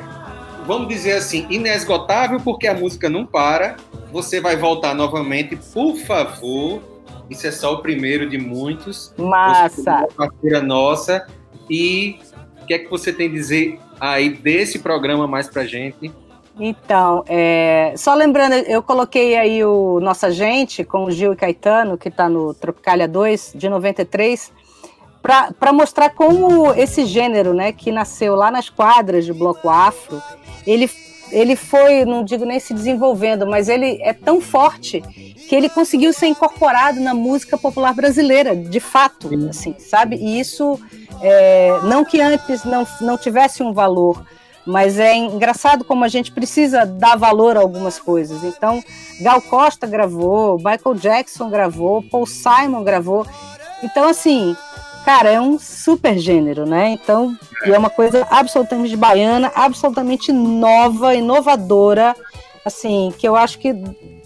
vamos 0.66 0.88
dizer 0.88 1.14
assim, 1.14 1.46
inesgotável, 1.48 2.38
porque 2.40 2.66
a 2.66 2.74
música 2.74 3.08
não 3.08 3.24
para. 3.26 3.76
Você 4.12 4.40
vai 4.40 4.56
voltar 4.56 4.94
novamente, 4.94 5.56
por 5.72 5.96
favor 5.96 6.97
isso 7.30 7.46
é 7.46 7.50
só 7.50 7.74
o 7.74 7.82
primeiro 7.82 8.28
de 8.28 8.38
muitos. 8.38 9.12
Massa! 9.18 10.06
Uma 10.16 10.28
parceira 10.28 10.62
nossa. 10.62 11.26
E 11.68 12.18
o 12.62 12.66
que 12.66 12.74
é 12.74 12.78
que 12.78 12.90
você 12.90 13.12
tem 13.12 13.28
a 13.28 13.32
dizer 13.32 13.78
aí 14.00 14.30
desse 14.30 14.78
programa 14.78 15.26
mais 15.26 15.48
pra 15.48 15.64
gente? 15.64 16.12
Então, 16.60 17.24
é, 17.28 17.94
só 17.96 18.14
lembrando, 18.14 18.54
eu 18.54 18.82
coloquei 18.82 19.36
aí 19.36 19.64
o 19.64 20.00
Nossa 20.00 20.30
Gente 20.30 20.82
com 20.82 21.04
o 21.04 21.10
Gil 21.10 21.32
e 21.32 21.36
Caetano, 21.36 21.96
que 21.96 22.08
está 22.08 22.28
no 22.28 22.52
Tropicália 22.52 23.06
2, 23.06 23.52
de 23.54 23.68
93, 23.68 24.52
para 25.22 25.72
mostrar 25.72 26.10
como 26.10 26.72
esse 26.72 27.04
gênero, 27.04 27.54
né, 27.54 27.70
que 27.70 27.92
nasceu 27.92 28.34
lá 28.34 28.50
nas 28.50 28.68
quadras 28.68 29.24
de 29.24 29.32
bloco 29.32 29.68
afro, 29.68 30.20
ele 30.66 30.88
ele 31.30 31.56
foi, 31.56 32.04
não 32.04 32.24
digo 32.24 32.44
nem 32.44 32.60
se 32.60 32.72
desenvolvendo, 32.74 33.46
mas 33.46 33.68
ele 33.68 33.98
é 34.02 34.12
tão 34.12 34.40
forte 34.40 35.00
que 35.48 35.54
ele 35.54 35.68
conseguiu 35.68 36.12
ser 36.12 36.26
incorporado 36.26 37.00
na 37.00 37.14
música 37.14 37.56
popular 37.56 37.94
brasileira, 37.94 38.54
de 38.54 38.80
fato, 38.80 39.30
assim, 39.48 39.74
sabe? 39.78 40.16
E 40.16 40.38
isso, 40.38 40.78
é, 41.22 41.80
não 41.84 42.04
que 42.04 42.20
antes 42.20 42.64
não, 42.64 42.86
não 43.00 43.16
tivesse 43.16 43.62
um 43.62 43.72
valor, 43.72 44.24
mas 44.66 44.98
é 44.98 45.16
engraçado 45.16 45.84
como 45.84 46.04
a 46.04 46.08
gente 46.08 46.30
precisa 46.30 46.84
dar 46.84 47.16
valor 47.16 47.56
a 47.56 47.60
algumas 47.60 47.98
coisas. 47.98 48.44
Então, 48.44 48.84
Gal 49.20 49.40
Costa 49.40 49.86
gravou, 49.86 50.58
Michael 50.58 50.94
Jackson 50.94 51.48
gravou, 51.48 52.02
Paul 52.02 52.26
Simon 52.26 52.84
gravou. 52.84 53.26
Então, 53.82 54.08
assim, 54.08 54.54
cara, 55.08 55.30
é 55.30 55.40
um 55.40 55.58
super 55.58 56.18
gênero, 56.18 56.66
né? 56.66 56.90
Então, 56.90 57.34
é 57.64 57.78
uma 57.78 57.88
coisa 57.88 58.26
absolutamente 58.28 58.94
baiana, 58.94 59.50
absolutamente 59.54 60.30
nova, 60.34 61.14
inovadora, 61.14 62.14
assim, 62.62 63.10
que 63.16 63.26
eu 63.26 63.34
acho 63.34 63.58
que 63.58 63.72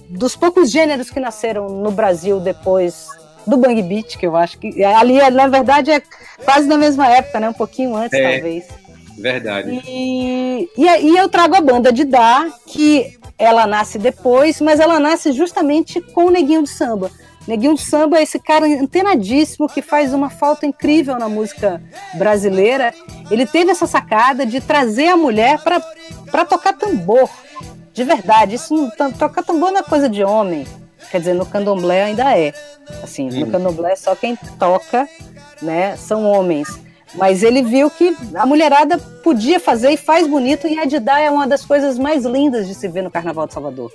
dos 0.09 0.35
poucos 0.35 0.73
gêneros 0.73 1.09
que 1.09 1.21
nasceram 1.21 1.69
no 1.69 1.93
Brasil 1.93 2.41
depois 2.41 3.07
do 3.47 3.57
Bang 3.57 3.81
Beat, 3.81 4.19
que 4.19 4.27
eu 4.27 4.35
acho 4.35 4.59
que 4.59 4.83
ali, 4.83 5.19
na 5.31 5.47
verdade, 5.47 5.93
é 5.93 6.03
quase 6.45 6.67
na 6.67 6.77
mesma 6.77 7.07
época, 7.07 7.39
né? 7.39 7.49
Um 7.49 7.55
pouquinho 7.55 7.95
antes, 7.95 8.19
é. 8.19 8.33
talvez. 8.33 8.65
Verdade. 9.17 9.81
E, 9.87 10.69
e 10.77 10.89
aí 10.89 11.17
eu 11.17 11.29
trago 11.29 11.55
a 11.55 11.61
banda 11.61 11.93
de 11.93 12.05
Dá, 12.05 12.49
que 12.67 13.17
ela 13.39 13.69
nasce 13.69 14.01
depois, 14.01 14.61
mas 14.61 14.81
ela 14.81 14.99
nasce 14.99 15.31
justamente 15.31 16.01
com 16.01 16.25
o 16.25 16.31
Neguinho 16.31 16.65
de 16.65 16.71
Samba. 16.71 17.09
Neguinho 17.47 17.75
de 17.75 17.83
Samba 17.83 18.19
é 18.19 18.23
esse 18.23 18.39
cara 18.39 18.67
antenadíssimo 18.67 19.69
que 19.69 19.83
faz 19.83 20.15
uma 20.15 20.31
falta 20.31 20.65
incrível 20.67 21.19
na 21.19 21.29
música 21.29 21.83
brasileira. 22.15 22.95
Ele 23.31 23.47
teve 23.47 23.71
essa 23.71 23.87
sacada 23.87 24.47
de 24.47 24.61
trazer 24.61 25.09
a 25.09 25.17
mulher 25.17 25.61
para 25.61 26.45
tocar 26.45 26.73
tambor, 26.75 27.29
de 27.93 28.05
verdade. 28.05 28.55
Isso 28.55 28.75
não, 28.75 29.13
tocar 29.13 29.43
tambor 29.43 29.73
não 29.73 29.81
é 29.81 29.83
coisa 29.83 30.09
de 30.09 30.23
homem. 30.23 30.67
Quer 31.11 31.19
dizer, 31.19 31.35
no 31.35 31.45
candomblé 31.45 32.05
ainda 32.05 32.37
é. 32.39 32.55
Assim, 33.03 33.29
no 33.29 33.51
candomblé 33.51 33.97
só 33.97 34.15
quem 34.15 34.37
toca, 34.59 35.09
né, 35.61 35.97
são 35.97 36.25
homens. 36.25 36.69
Mas 37.15 37.43
ele 37.43 37.63
viu 37.63 37.91
que 37.91 38.17
a 38.35 38.47
mulherada 38.47 38.97
podia 39.23 39.61
fazer 39.61 39.91
e 39.91 39.97
faz 39.99 40.27
bonito, 40.27 40.67
e 40.67 40.79
a 40.79 40.87
Didá 40.87 41.21
é 41.21 41.31
uma 41.31 41.47
das 41.47 41.65
coisas 41.65 41.99
mais 41.99 42.25
lindas 42.25 42.67
de 42.67 42.75
se 42.75 42.89
ver 42.89 43.03
no 43.03 43.11
Carnaval 43.11 43.47
de 43.47 43.53
Salvador. 43.53 43.91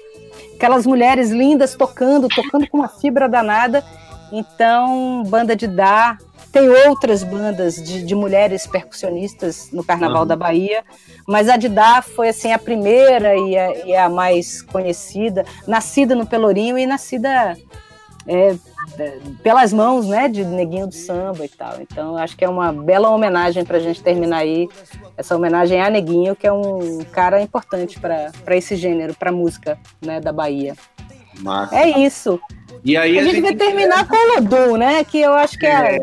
Aquelas 0.57 0.87
mulheres 0.87 1.29
lindas 1.29 1.75
tocando, 1.75 2.27
tocando 2.27 2.67
com 2.67 2.79
uma 2.79 2.89
fibra 2.89 3.29
danada. 3.29 3.83
Então, 4.31 5.21
banda 5.27 5.55
de 5.55 5.67
Dá. 5.67 6.17
Tem 6.51 6.67
outras 6.67 7.23
bandas 7.23 7.75
de, 7.75 8.03
de 8.03 8.15
mulheres 8.15 8.65
percussionistas 8.65 9.69
no 9.71 9.83
Carnaval 9.83 10.19
Aham. 10.19 10.27
da 10.27 10.35
Bahia, 10.35 10.83
mas 11.27 11.47
a 11.47 11.57
de 11.57 11.69
Dá 11.69 12.01
foi 12.01 12.29
assim 12.29 12.51
a 12.51 12.57
primeira 12.57 13.35
e 13.35 13.55
a, 13.55 13.85
e 13.85 13.95
a 13.95 14.09
mais 14.09 14.63
conhecida, 14.63 15.45
nascida 15.67 16.15
no 16.15 16.25
Pelourinho 16.25 16.77
e 16.79 16.87
nascida 16.87 17.55
é, 18.27 18.55
é, 18.99 19.17
pelas 19.41 19.71
mãos, 19.71 20.07
né, 20.07 20.27
de 20.27 20.43
Neguinho 20.43 20.87
do 20.87 20.93
Samba 20.93 21.45
e 21.45 21.49
tal. 21.49 21.81
Então, 21.81 22.17
acho 22.17 22.35
que 22.35 22.43
é 22.43 22.49
uma 22.49 22.71
bela 22.73 23.09
homenagem 23.09 23.63
para 23.63 23.77
a 23.77 23.79
gente 23.79 24.03
terminar 24.03 24.39
aí 24.39 24.67
essa 25.15 25.35
homenagem 25.35 25.81
a 25.81 25.89
Neguinho, 25.89 26.35
que 26.35 26.45
é 26.45 26.51
um 26.51 26.99
cara 27.11 27.41
importante 27.41 27.99
para 27.99 28.55
esse 28.55 28.75
gênero, 28.75 29.15
para 29.15 29.31
música, 29.31 29.79
né, 30.01 30.19
da 30.19 30.33
Bahia. 30.33 30.75
Massa. 31.39 31.75
É 31.75 31.99
isso. 31.99 32.39
E 32.83 32.97
aí 32.97 33.17
a, 33.17 33.21
a 33.21 33.23
gente 33.23 33.35
gente 33.35 33.43
vai 33.43 33.55
terminar 33.55 34.07
com 34.07 34.15
o 34.15 34.35
Lodum, 34.35 34.77
né? 34.77 35.03
Que 35.03 35.19
eu 35.19 35.33
acho 35.33 35.57
que 35.57 35.65
é. 35.65 35.97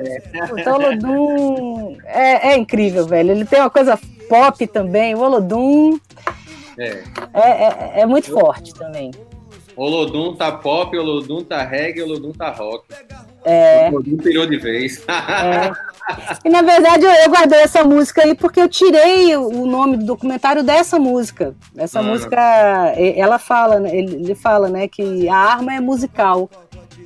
Então, 0.57 0.77
o 0.77 0.81
Lodum 0.81 1.97
é, 2.05 2.53
é 2.53 2.57
incrível, 2.57 3.07
velho. 3.07 3.33
Ele 3.33 3.45
tem 3.45 3.61
uma 3.61 3.71
coisa 3.71 3.99
pop 4.29 4.67
também. 4.67 5.15
O 5.15 5.21
Olodum 5.21 5.99
É. 6.79 7.03
é, 7.33 7.49
é, 7.51 8.01
é 8.01 8.07
muito 8.07 8.31
forte 8.31 8.73
também. 8.75 9.11
Olodum 9.77 10.35
tá 10.35 10.53
pop, 10.53 10.97
Olodum 10.97 11.43
tá 11.43 11.63
reggae, 11.65 12.03
Olodum 12.03 12.33
tá 12.33 12.51
rock. 12.51 12.85
É. 13.45 13.89
Olodum 13.91 14.17
pirou 14.17 14.47
de 14.47 14.57
vez. 14.59 15.05
É. 15.09 15.73
E 16.45 16.51
na 16.51 16.61
verdade 16.61 17.03
eu, 17.03 17.11
eu 17.11 17.31
guardei 17.31 17.61
essa 17.61 17.83
música 17.83 18.23
aí 18.23 18.35
porque 18.35 18.61
eu 18.61 18.69
tirei 18.69 19.35
o, 19.37 19.65
nome 19.65 19.97
do 19.97 20.05
documentário 20.05 20.63
dessa 20.63 20.99
música. 20.99 21.55
Essa 21.75 22.01
Ah. 22.01 22.03
música, 22.03 22.37
ela 23.17 23.39
fala, 23.39 23.81
né, 23.81 23.97
ele, 23.97 24.17
ele 24.17 24.35
fala, 24.35 24.69
né, 24.69 24.87
que 24.87 25.27
a 25.31 25.35
arma 25.35 25.73
é 25.75 25.81
musical. 25.81 26.51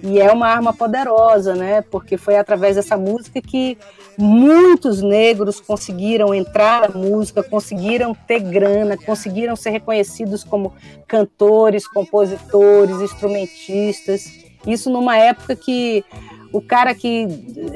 E 0.03 0.21
é 0.21 0.31
uma 0.31 0.47
arma 0.49 0.73
poderosa, 0.73 1.55
né? 1.55 1.83
Porque 1.83 2.17
foi 2.17 2.37
através 2.37 2.77
dessa 2.77 2.97
música 2.97 3.41
que 3.41 3.77
muitos 4.17 5.03
negros 5.03 5.61
conseguiram 5.61 6.35
entrar 6.35 6.89
na 6.89 6.99
música, 6.99 7.43
conseguiram 7.43 8.15
ter 8.15 8.41
grana, 8.41 8.97
conseguiram 8.97 9.57
ser 9.57 9.71
reconhecidos 9.71 10.45
como 10.45 10.73
cantores, 11.07 11.87
compositores, 11.87 13.01
instrumentistas. 13.01 14.31
Isso 14.67 14.91
numa 14.91 15.17
época 15.17 15.57
que 15.57 16.05
o 16.53 16.61
cara 16.63 16.95
que 16.95 17.27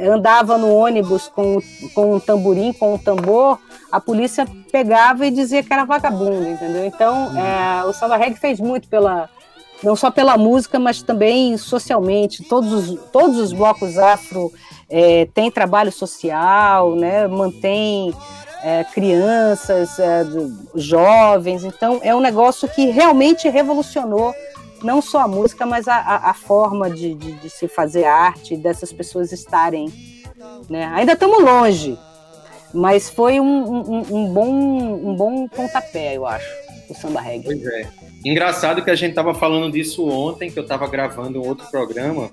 andava 0.01 0.57
no 0.57 0.73
ônibus 0.75 1.29
com, 1.29 1.59
com 1.95 2.17
um 2.17 2.21
tamborim, 2.21 2.73
com 2.73 2.95
um 2.95 2.99
tambor, 2.99 3.59
a 3.91 4.01
polícia 4.01 4.47
pegava 4.71 5.27
e 5.27 5.31
dizia 5.31 5.63
que 5.63 5.73
era 5.73 5.85
vagabundo, 5.85 6.49
entendeu? 6.49 6.85
Então, 6.87 7.31
é, 7.37 7.85
o 7.85 7.93
samba 7.93 8.17
reggae 8.17 8.37
fez 8.37 8.59
muito 8.59 8.89
pela 8.89 9.29
não 9.83 9.97
só 9.97 10.11
pela 10.11 10.37
música, 10.37 10.79
mas 10.79 11.03
também 11.03 11.57
socialmente. 11.57 12.43
Todos 12.45 12.73
os, 12.91 13.01
todos 13.11 13.39
os 13.39 13.53
blocos 13.53 13.99
afro 13.99 14.53
é, 14.89 15.27
têm 15.35 15.51
trabalho 15.51 15.91
social, 15.91 16.95
né? 16.95 17.27
mantém 17.27 18.15
é, 18.63 18.85
crianças, 18.85 19.99
é, 19.99 20.25
jovens. 20.75 21.65
Então, 21.65 22.01
é 22.03 22.15
um 22.15 22.21
negócio 22.21 22.69
que 22.69 22.87
realmente 22.87 23.49
revolucionou 23.49 24.35
não 24.83 25.01
só 25.01 25.21
a 25.21 25.29
música, 25.29 25.65
mas 25.65 25.87
a, 25.87 25.95
a- 25.97 26.31
a 26.31 26.35
forma 26.35 26.91
de, 26.91 27.15
de- 27.15 27.33
de 27.35 27.51
se 27.51 27.69
fazer 27.69 28.05
arte, 28.05 28.57
dessas 28.57 28.93
pessoas 28.93 29.31
estarem. 29.33 29.93
Né? 30.69 30.91
Ainda 30.95 31.13
estamos 31.13 31.41
longe, 31.43 31.97
mas 32.75 33.09
foi 33.09 33.39
um, 33.39 33.45
um- 33.47 34.07
um 34.11 34.33
bom, 34.33 34.49
um 34.51 35.15
bom 35.15 35.47
pontapé, 35.49 36.17
eu 36.17 36.27
acho, 36.27 36.47
o 36.89 36.95
samba 36.95 37.21
reggae. 37.21 37.45
Pois 37.45 37.65
é. 37.67 37.89
Engraçado 38.25 38.83
que 38.83 38.91
a 38.91 38.95
gente 38.95 39.15
tava 39.15 39.35
falando 39.35 39.73
disso 39.73 40.09
ontem, 40.09 40.51
que 40.51 40.59
eu 40.59 40.67
tava 40.67 40.87
gravando 40.89 41.41
um 41.41 41.49
outro 41.49 41.67
programa 41.71 42.31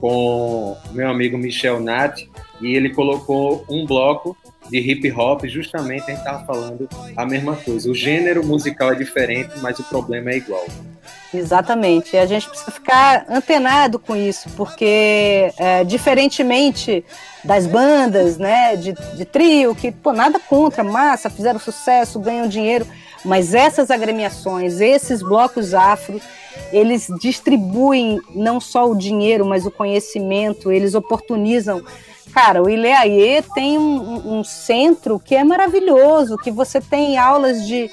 com 0.00 0.76
meu 0.92 1.08
amigo 1.08 1.36
Michel 1.36 1.80
Nath, 1.80 2.20
e 2.60 2.74
ele 2.74 2.90
colocou 2.90 3.64
um 3.68 3.84
bloco 3.84 4.36
de 4.70 4.78
hip 4.78 5.10
hop, 5.12 5.44
justamente 5.46 6.10
a 6.10 6.14
gente 6.14 6.24
tava 6.24 6.44
falando 6.44 6.88
a 7.16 7.26
mesma 7.26 7.56
coisa. 7.56 7.90
O 7.90 7.94
gênero 7.94 8.44
musical 8.44 8.92
é 8.92 8.94
diferente, 8.94 9.50
mas 9.60 9.78
o 9.78 9.84
problema 9.84 10.30
é 10.30 10.36
igual. 10.36 10.64
Exatamente. 11.32 12.14
E 12.14 12.18
a 12.18 12.26
gente 12.26 12.48
precisa 12.48 12.70
ficar 12.70 13.26
antenado 13.28 13.98
com 13.98 14.16
isso, 14.16 14.48
porque 14.56 15.52
é, 15.56 15.84
diferentemente 15.84 17.04
das 17.44 17.66
bandas, 17.66 18.38
né, 18.38 18.76
de, 18.76 18.92
de 18.92 19.24
trio, 19.24 19.74
que 19.74 19.90
pô, 19.92 20.12
nada 20.12 20.38
contra, 20.38 20.82
massa, 20.82 21.30
fizeram 21.30 21.58
sucesso, 21.58 22.18
ganham 22.18 22.48
dinheiro, 22.48 22.86
mas 23.24 23.54
essas 23.54 23.90
agremiações, 23.90 24.80
esses 24.80 25.22
blocos 25.22 25.74
afro, 25.74 26.20
eles 26.72 27.08
distribuem 27.20 28.20
não 28.34 28.60
só 28.60 28.88
o 28.90 28.96
dinheiro, 28.96 29.44
mas 29.44 29.66
o 29.66 29.70
conhecimento, 29.70 30.70
eles 30.70 30.94
oportunizam. 30.94 31.82
Cara, 32.32 32.62
o 32.62 32.68
Ileaie 32.68 33.42
tem 33.54 33.78
um, 33.78 34.38
um- 34.38 34.44
centro 34.44 35.18
que 35.18 35.34
é 35.34 35.42
maravilhoso, 35.42 36.36
que 36.36 36.50
você 36.50 36.80
tem 36.80 37.16
aulas 37.16 37.66
de, 37.66 37.90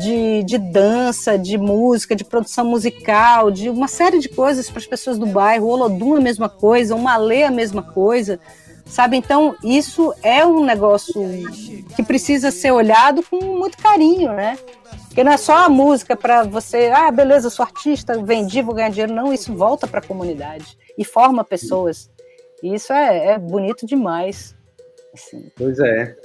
de, 0.00 0.42
de 0.44 0.58
dança, 0.58 1.36
de 1.36 1.58
música, 1.58 2.14
de 2.14 2.24
produção 2.24 2.64
musical, 2.64 3.50
de 3.50 3.68
uma 3.68 3.88
série 3.88 4.20
de 4.20 4.28
coisas 4.28 4.70
para 4.70 4.78
as 4.78 4.86
pessoas 4.86 5.18
do 5.18 5.26
bairro. 5.26 5.66
O 5.66 5.70
Olodum 5.70 6.14
é 6.14 6.18
a 6.18 6.22
mesma 6.22 6.48
coisa, 6.48 6.94
o 6.94 6.98
Malê 7.00 7.40
é 7.40 7.46
a 7.46 7.50
mesma 7.50 7.82
coisa, 7.82 8.38
sabe? 8.86 9.16
Então, 9.16 9.56
isso 9.62 10.14
é 10.22 10.46
um 10.46 10.64
negócio 10.64 11.14
que 11.96 12.02
precisa 12.02 12.50
ser 12.50 12.72
olhado 12.72 13.22
com 13.22 13.42
muito 13.44 13.78
carinho, 13.78 14.32
né? 14.32 14.58
Porque 15.06 15.24
não 15.24 15.32
é 15.32 15.36
só 15.36 15.64
a 15.64 15.68
música 15.68 16.16
para 16.16 16.42
você, 16.42 16.90
ah, 16.92 17.10
beleza, 17.10 17.48
sou 17.48 17.64
artista, 17.64 18.20
vendi, 18.22 18.62
vou 18.62 18.74
ganhar 18.74 18.90
dinheiro. 18.90 19.12
Não, 19.12 19.32
isso 19.32 19.54
volta 19.54 19.86
para 19.86 20.00
a 20.00 20.06
comunidade 20.06 20.76
e 20.98 21.04
forma 21.04 21.44
pessoas. 21.44 22.10
E 22.62 22.74
isso 22.74 22.92
é, 22.92 23.28
é 23.32 23.38
bonito 23.38 23.86
demais. 23.86 24.56
Assim. 25.12 25.50
Pois 25.56 25.78
é. 25.78 26.16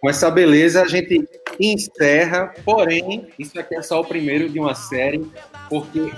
Com 0.00 0.08
essa 0.08 0.30
beleza 0.30 0.80
a 0.80 0.88
gente 0.88 1.28
encerra, 1.58 2.54
porém, 2.64 3.28
isso 3.38 3.58
aqui 3.60 3.74
é 3.74 3.82
só 3.82 4.00
o 4.00 4.04
primeiro 4.04 4.48
de 4.48 4.58
uma 4.58 4.74
série, 4.74 5.30
porque 5.68 6.10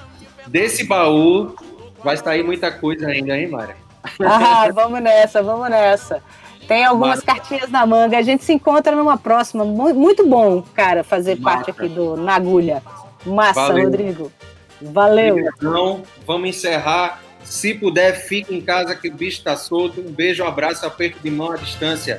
desse 0.47 0.85
baú 0.85 1.57
vai 2.05 2.17
sair 2.17 2.45
muita 2.45 2.71
coisa 2.71 3.09
ainda, 3.09 3.37
hein, 3.37 3.49
Mara? 3.49 3.77
Ah, 4.25 4.69
vamos 4.75 5.01
nessa, 5.01 5.43
vamos 5.43 5.69
nessa. 5.71 6.23
Tem 6.69 6.85
algumas 6.85 7.21
cartinhas 7.21 7.71
na 7.71 7.85
manga. 7.85 8.17
A 8.19 8.23
gente 8.23 8.45
se 8.45 8.53
encontra 8.53 8.95
numa 8.95 9.17
próxima. 9.19 9.65
Mu- 9.65 9.95
Muito 9.95 10.27
bom, 10.27 10.63
cara, 10.75 11.03
fazer 11.03 11.37
parte 11.37 11.71
aqui 11.71 11.89
do 11.89 12.17
Na 12.17 12.37
Agulha. 12.37 12.83
Massa, 13.27 13.61
Valeu. 13.69 13.85
Rodrigo. 13.85 14.33
Valeu. 14.81 15.39
Então, 15.39 16.03
vamos 16.27 16.49
encerrar. 16.51 17.21
Se 17.45 17.75
puder, 17.75 18.15
fique 18.15 18.55
em 18.55 18.61
casa 18.61 18.95
que 18.95 19.09
o 19.09 19.13
bicho 19.15 19.43
tá 19.43 19.57
solto. 19.57 20.01
Um 20.01 20.11
beijo, 20.13 20.45
um 20.45 20.47
abraço, 20.47 20.87
aperto 20.87 21.19
de 21.23 21.31
mão 21.31 21.51
à 21.53 21.57
distância. 21.57 22.19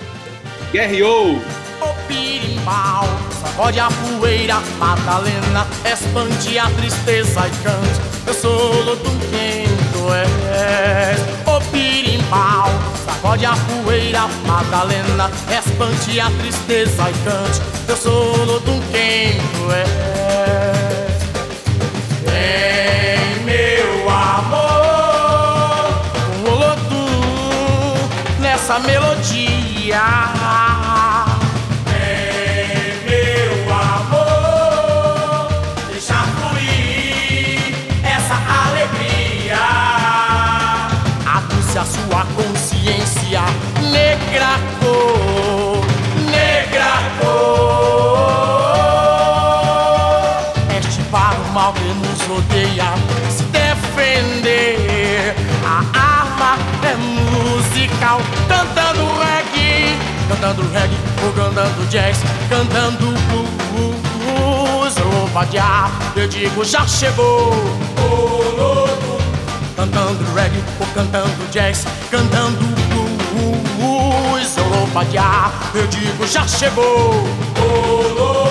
Guerreou! 0.71 1.39
Pirimbau, 2.07 3.03
sacode 3.41 3.79
a 3.79 3.88
poeira, 4.19 4.55
Madalena, 4.77 5.65
expande 5.86 6.57
a 6.59 6.69
tristeza 6.71 7.41
e 7.47 7.51
cante. 7.63 8.27
Eu 8.27 8.34
sou 8.34 8.84
és. 10.11 11.19
Ô 11.45 11.59
Pirimbau, 11.71 12.69
sacode 13.05 13.45
a 13.45 13.53
poeira, 13.53 14.27
Madalena, 14.45 15.29
expande 15.49 16.19
a 16.19 16.29
tristeza 16.39 17.09
e 17.09 17.13
cante. 17.23 17.61
Eu 17.87 17.97
sou 17.97 18.45
Lodum 18.45 18.81
quem 18.91 19.37
tu. 19.53 19.67
Vem, 22.25 23.43
meu 23.45 24.09
amor, 24.09 26.01
o 26.45 26.49
Olodum 26.51 28.09
nessa 28.39 28.79
melodia. 28.79 30.42
Cantando 60.28 60.61
reggae, 60.71 60.97
ou 61.24 61.34
cantando 61.34 61.88
jazz, 61.89 62.17
cantando 62.49 63.13
blues, 63.30 64.95
ou 64.97 65.28
vadiar, 65.28 65.91
eu 66.15 66.28
digo 66.28 66.63
já 66.63 66.86
chegou. 66.88 67.51
Cantando 69.76 70.24
reggae, 70.36 70.63
ou 70.80 70.88
cantando 70.93 71.51
jazz, 71.51 71.86
cantando 72.09 72.59
blues, 72.89 74.57
ou 74.57 74.88
vadiar, 74.88 75.51
eu 75.74 75.88
digo 75.88 76.28
já 76.28 76.47
chegou. 76.47 77.26
O 77.57 78.42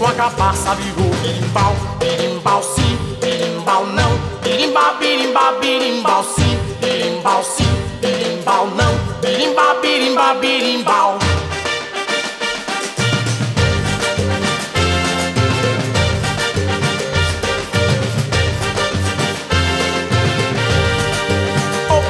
com 0.00 0.06
a 0.06 0.12
cabaça, 0.14 0.74
virou 0.76 1.10
birimbau, 1.16 1.76
birimbau 1.98 2.62
sim, 2.62 2.96
birimbau 3.20 3.84
não, 3.84 4.18
birimbau, 4.42 4.96
birimbau, 4.96 5.60
birimbau 5.60 6.24
sim, 6.24 6.58
birimbau 6.80 7.44
sim, 7.44 7.68
birimbau 8.00 8.66
não, 8.68 8.94
birimbau, 9.20 9.78
birimbau, 9.82 10.40
birimbau. 10.40 11.18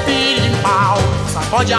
Birimbau, 0.06 0.96
sacode 1.32 1.72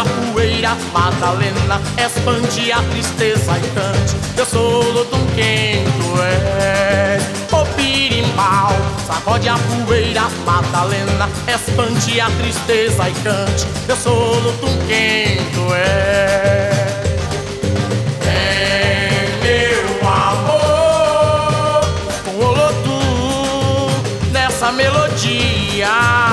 a 0.72 0.76
Madalena, 0.94 1.82
expande 1.98 2.72
a 2.72 2.82
tristeza 2.84 3.58
e 3.58 3.62
cante. 3.72 4.16
Eu 4.38 4.46
sou 4.46 4.82
o 4.82 5.04
Dom 5.06 5.26
quem 5.36 5.84
tu 5.84 6.22
és. 6.22 7.24
O 7.52 7.66
birimbau, 7.76 8.72
sacode 9.06 9.50
a 9.50 9.58
poeira, 9.58 10.24
Madalena, 10.46 11.30
expande 11.48 12.22
a 12.22 12.30
tristeza 12.32 13.10
e 13.10 13.14
cante. 13.16 13.68
Eu 13.88 13.98
sou 13.98 14.38
o 14.38 14.52
Dom 14.54 14.78
quem 14.88 15.38
tu 15.54 15.74
és. 15.74 16.62
Melodia. 24.74 26.31